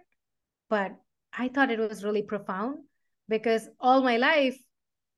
but 0.69 0.95
I 1.31 1.49
thought 1.49 1.69
it 1.69 1.79
was 1.79 2.03
really 2.03 2.23
profound 2.23 2.79
because 3.27 3.69
all 3.79 4.01
my 4.01 4.17
life 4.17 4.57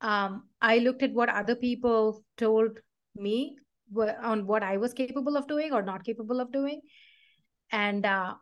um, 0.02 0.50
I 0.62 0.80
looked 0.80 1.02
at 1.02 1.14
what 1.14 1.30
other 1.30 1.56
people 1.56 2.24
told 2.38 2.80
me 3.16 3.56
on 4.22 4.46
what 4.48 4.64
I 4.64 4.76
was 4.78 4.94
capable 4.94 5.38
of 5.38 5.48
doing 5.48 5.72
or 5.72 5.82
not 5.82 6.04
capable 6.04 6.42
of 6.42 6.52
doing. 6.52 6.82
And 7.72 8.06
uh, 8.06 8.34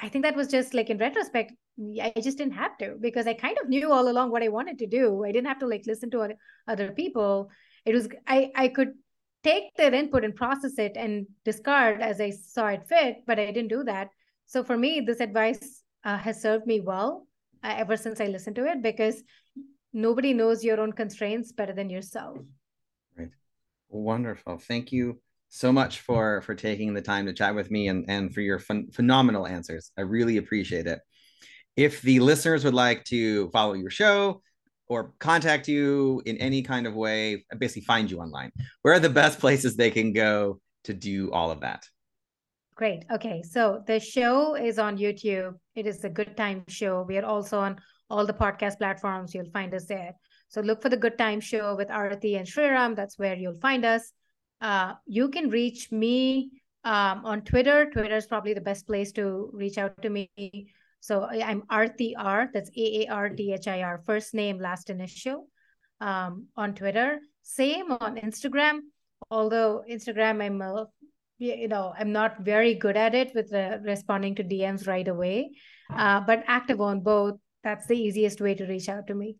I 0.00 0.08
think 0.08 0.24
that 0.24 0.34
was 0.34 0.48
just 0.48 0.74
like 0.74 0.90
in 0.90 0.98
retrospect, 0.98 1.52
I 2.00 2.12
just 2.20 2.38
didn't 2.38 2.54
have 2.54 2.76
to 2.78 2.96
because 3.00 3.28
I 3.28 3.34
kind 3.34 3.56
of 3.62 3.68
knew 3.68 3.92
all 3.92 4.08
along 4.08 4.32
what 4.32 4.42
I 4.42 4.48
wanted 4.48 4.78
to 4.80 4.86
do. 4.88 5.24
I 5.24 5.30
didn't 5.30 5.46
have 5.46 5.60
to 5.60 5.68
like 5.68 5.84
listen 5.86 6.10
to 6.10 6.22
other, 6.22 6.34
other 6.66 6.90
people. 6.90 7.50
It 7.84 7.94
was, 7.94 8.08
I, 8.26 8.50
I 8.54 8.68
could 8.68 8.92
take 9.42 9.74
their 9.76 9.92
input 9.92 10.24
and 10.24 10.34
process 10.34 10.78
it 10.78 10.92
and 10.96 11.26
discard 11.44 12.00
as 12.00 12.20
I 12.20 12.30
saw 12.30 12.68
it 12.68 12.86
fit, 12.88 13.18
but 13.26 13.38
I 13.38 13.46
didn't 13.46 13.68
do 13.68 13.84
that. 13.84 14.08
So 14.46 14.62
for 14.62 14.76
me, 14.76 15.00
this 15.00 15.20
advice 15.20 15.82
uh, 16.04 16.18
has 16.18 16.40
served 16.40 16.66
me 16.66 16.80
well 16.80 17.26
uh, 17.64 17.74
ever 17.76 17.96
since 17.96 18.20
I 18.20 18.26
listened 18.26 18.56
to 18.56 18.66
it 18.66 18.82
because 18.82 19.22
nobody 19.92 20.32
knows 20.32 20.64
your 20.64 20.80
own 20.80 20.92
constraints 20.92 21.52
better 21.52 21.72
than 21.72 21.90
yourself. 21.90 22.38
Right. 23.16 23.30
Wonderful. 23.88 24.58
Thank 24.58 24.92
you 24.92 25.20
so 25.48 25.70
much 25.70 26.00
for 26.00 26.40
for 26.42 26.54
taking 26.54 26.94
the 26.94 27.02
time 27.02 27.26
to 27.26 27.32
chat 27.34 27.54
with 27.54 27.70
me 27.70 27.88
and 27.88 28.06
and 28.08 28.32
for 28.32 28.40
your 28.40 28.58
phenomenal 28.58 29.46
answers. 29.46 29.92
I 29.98 30.00
really 30.02 30.38
appreciate 30.38 30.86
it. 30.86 31.00
If 31.76 32.00
the 32.02 32.20
listeners 32.20 32.64
would 32.64 32.74
like 32.74 33.04
to 33.04 33.50
follow 33.50 33.74
your 33.74 33.90
show 33.90 34.42
or 34.92 35.12
contact 35.18 35.68
you 35.68 36.22
in 36.26 36.36
any 36.38 36.62
kind 36.62 36.86
of 36.86 36.94
way 36.94 37.44
basically 37.58 37.82
find 37.82 38.10
you 38.10 38.18
online 38.18 38.50
where 38.82 38.94
are 38.94 39.00
the 39.00 39.08
best 39.10 39.38
places 39.38 39.76
they 39.76 39.90
can 39.90 40.12
go 40.12 40.60
to 40.84 40.92
do 40.92 41.30
all 41.32 41.50
of 41.50 41.60
that 41.60 41.82
great 42.74 43.04
okay 43.10 43.42
so 43.42 43.82
the 43.86 43.98
show 43.98 44.54
is 44.54 44.78
on 44.78 44.98
youtube 44.98 45.54
it 45.74 45.86
is 45.86 46.04
a 46.04 46.10
good 46.10 46.36
time 46.36 46.64
show 46.68 47.04
we 47.08 47.16
are 47.18 47.24
also 47.24 47.58
on 47.58 47.76
all 48.12 48.26
the 48.26 48.34
podcast 48.34 48.78
platforms. 48.78 49.34
You'll 49.34 49.50
find 49.50 49.74
us 49.74 49.86
there. 49.86 50.12
So 50.48 50.60
look 50.60 50.82
for 50.82 50.90
the 50.90 50.96
Good 50.96 51.16
Time 51.16 51.40
Show 51.40 51.74
with 51.74 51.88
Aarthi 51.88 52.36
and 52.36 52.46
Sriram. 52.46 52.94
That's 52.94 53.18
where 53.18 53.34
you'll 53.34 53.58
find 53.60 53.84
us. 53.86 54.12
Uh, 54.60 54.92
you 55.06 55.30
can 55.30 55.48
reach 55.48 55.90
me 55.90 56.50
um, 56.84 57.24
on 57.24 57.40
Twitter. 57.40 57.90
Twitter 57.90 58.16
is 58.16 58.26
probably 58.26 58.52
the 58.52 58.60
best 58.60 58.86
place 58.86 59.12
to 59.12 59.50
reach 59.54 59.78
out 59.78 60.00
to 60.02 60.10
me. 60.10 60.28
So 61.02 61.24
I'm 61.24 61.62
Aarthi 61.62 62.14
R. 62.16 62.48
That's 62.54 62.70
A 62.76 63.02
A 63.02 63.06
R 63.08 63.28
D 63.28 63.52
H 63.52 63.66
I 63.66 63.82
R. 63.82 64.00
First 64.06 64.34
name, 64.34 64.60
last 64.60 64.88
initial. 64.88 65.48
Um, 66.00 66.46
on 66.56 66.74
Twitter. 66.74 67.18
Same 67.42 67.90
on 67.90 68.16
Instagram. 68.18 68.80
Although 69.28 69.82
Instagram, 69.90 70.40
I'm 70.40 70.62
a, 70.62 70.86
you 71.38 71.66
know 71.66 71.92
I'm 71.98 72.12
not 72.12 72.42
very 72.42 72.74
good 72.74 72.96
at 72.96 73.16
it 73.16 73.32
with 73.34 73.50
the 73.50 73.80
responding 73.84 74.36
to 74.36 74.44
DMs 74.44 74.86
right 74.86 75.06
away. 75.08 75.50
Uh, 75.92 76.20
but 76.20 76.44
active 76.46 76.80
on 76.80 77.00
both 77.00 77.34
that's 77.64 77.86
the 77.86 77.98
easiest 77.98 78.40
way 78.40 78.54
to 78.54 78.64
reach 78.64 78.88
out 78.88 79.08
to 79.08 79.14
me. 79.14 79.36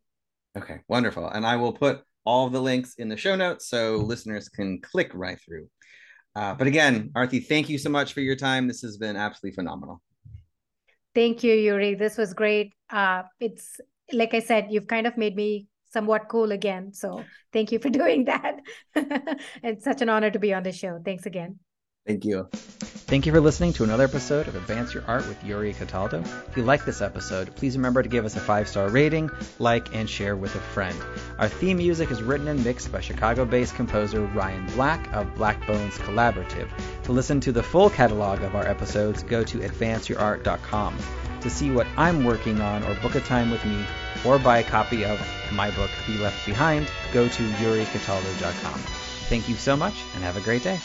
Okay, 0.58 0.80
wonderful. 0.88 1.28
And 1.28 1.46
I 1.46 1.56
will 1.56 1.72
put 1.72 2.02
all 2.24 2.50
the 2.50 2.60
links 2.60 2.94
in 2.96 3.08
the 3.08 3.16
show 3.16 3.36
notes 3.36 3.68
so 3.68 3.96
listeners 3.98 4.48
can 4.48 4.80
click 4.80 5.12
right 5.14 5.38
through. 5.40 5.68
Uh, 6.34 6.54
but 6.54 6.66
again, 6.66 7.10
Aarthi, 7.14 7.46
thank 7.46 7.68
you 7.68 7.78
so 7.78 7.90
much 7.90 8.14
for 8.14 8.20
your 8.20 8.36
time. 8.36 8.66
This 8.66 8.82
has 8.82 8.96
been 8.96 9.16
absolutely 9.16 9.54
phenomenal. 9.54 10.02
Thank 11.14 11.42
you, 11.44 11.54
Yuri. 11.54 11.94
This 11.94 12.16
was 12.16 12.32
great. 12.34 12.74
Uh, 12.90 13.24
it's 13.40 13.80
like 14.12 14.34
I 14.34 14.40
said, 14.40 14.68
you've 14.70 14.86
kind 14.86 15.06
of 15.06 15.16
made 15.16 15.36
me 15.36 15.66
somewhat 15.90 16.28
cool 16.28 16.52
again. 16.52 16.92
So 16.92 17.24
thank 17.52 17.72
you 17.72 17.78
for 17.78 17.90
doing 18.00 18.24
that. 18.24 18.60
it's 19.62 19.84
such 19.84 20.02
an 20.02 20.08
honor 20.08 20.30
to 20.30 20.38
be 20.38 20.54
on 20.54 20.62
the 20.62 20.72
show. 20.72 21.00
Thanks 21.04 21.26
again. 21.26 21.58
Thank 22.06 22.24
you. 22.24 22.48
Thank 22.52 23.26
you 23.26 23.32
for 23.32 23.40
listening 23.40 23.74
to 23.74 23.84
another 23.84 24.04
episode 24.04 24.48
of 24.48 24.56
Advance 24.56 24.92
Your 24.92 25.04
Art 25.06 25.28
with 25.28 25.44
Yuri 25.44 25.72
Cataldo. 25.72 26.20
If 26.48 26.56
you 26.56 26.64
like 26.64 26.84
this 26.84 27.00
episode, 27.00 27.54
please 27.54 27.76
remember 27.76 28.02
to 28.02 28.08
give 28.08 28.24
us 28.24 28.34
a 28.34 28.40
five 28.40 28.68
star 28.68 28.88
rating, 28.88 29.30
like, 29.60 29.94
and 29.94 30.10
share 30.10 30.34
with 30.34 30.54
a 30.56 30.60
friend. 30.60 30.98
Our 31.38 31.48
theme 31.48 31.76
music 31.76 32.10
is 32.10 32.22
written 32.22 32.48
and 32.48 32.64
mixed 32.64 32.90
by 32.90 33.00
Chicago 33.00 33.44
based 33.44 33.76
composer 33.76 34.22
Ryan 34.22 34.66
Black 34.74 35.12
of 35.12 35.32
Black 35.36 35.64
Bones 35.66 35.96
Collaborative. 35.98 36.68
To 37.04 37.12
listen 37.12 37.38
to 37.40 37.52
the 37.52 37.62
full 37.62 37.88
catalog 37.88 38.42
of 38.42 38.56
our 38.56 38.66
episodes, 38.66 39.22
go 39.22 39.44
to 39.44 39.58
advanceyourart.com. 39.58 40.96
To 41.42 41.50
see 41.50 41.70
what 41.70 41.86
I'm 41.96 42.24
working 42.24 42.60
on 42.60 42.82
or 42.84 42.94
book 42.96 43.14
a 43.14 43.20
time 43.20 43.50
with 43.50 43.64
me 43.64 43.84
or 44.24 44.38
buy 44.38 44.58
a 44.58 44.64
copy 44.64 45.04
of 45.04 45.20
my 45.52 45.70
book, 45.72 45.90
Be 46.06 46.18
Left 46.18 46.46
Behind, 46.46 46.90
go 47.12 47.28
to 47.28 47.42
yuricataldo.com. 47.42 48.80
Thank 49.28 49.48
you 49.48 49.54
so 49.54 49.76
much 49.76 49.94
and 50.14 50.24
have 50.24 50.36
a 50.36 50.40
great 50.40 50.64
day. 50.64 50.80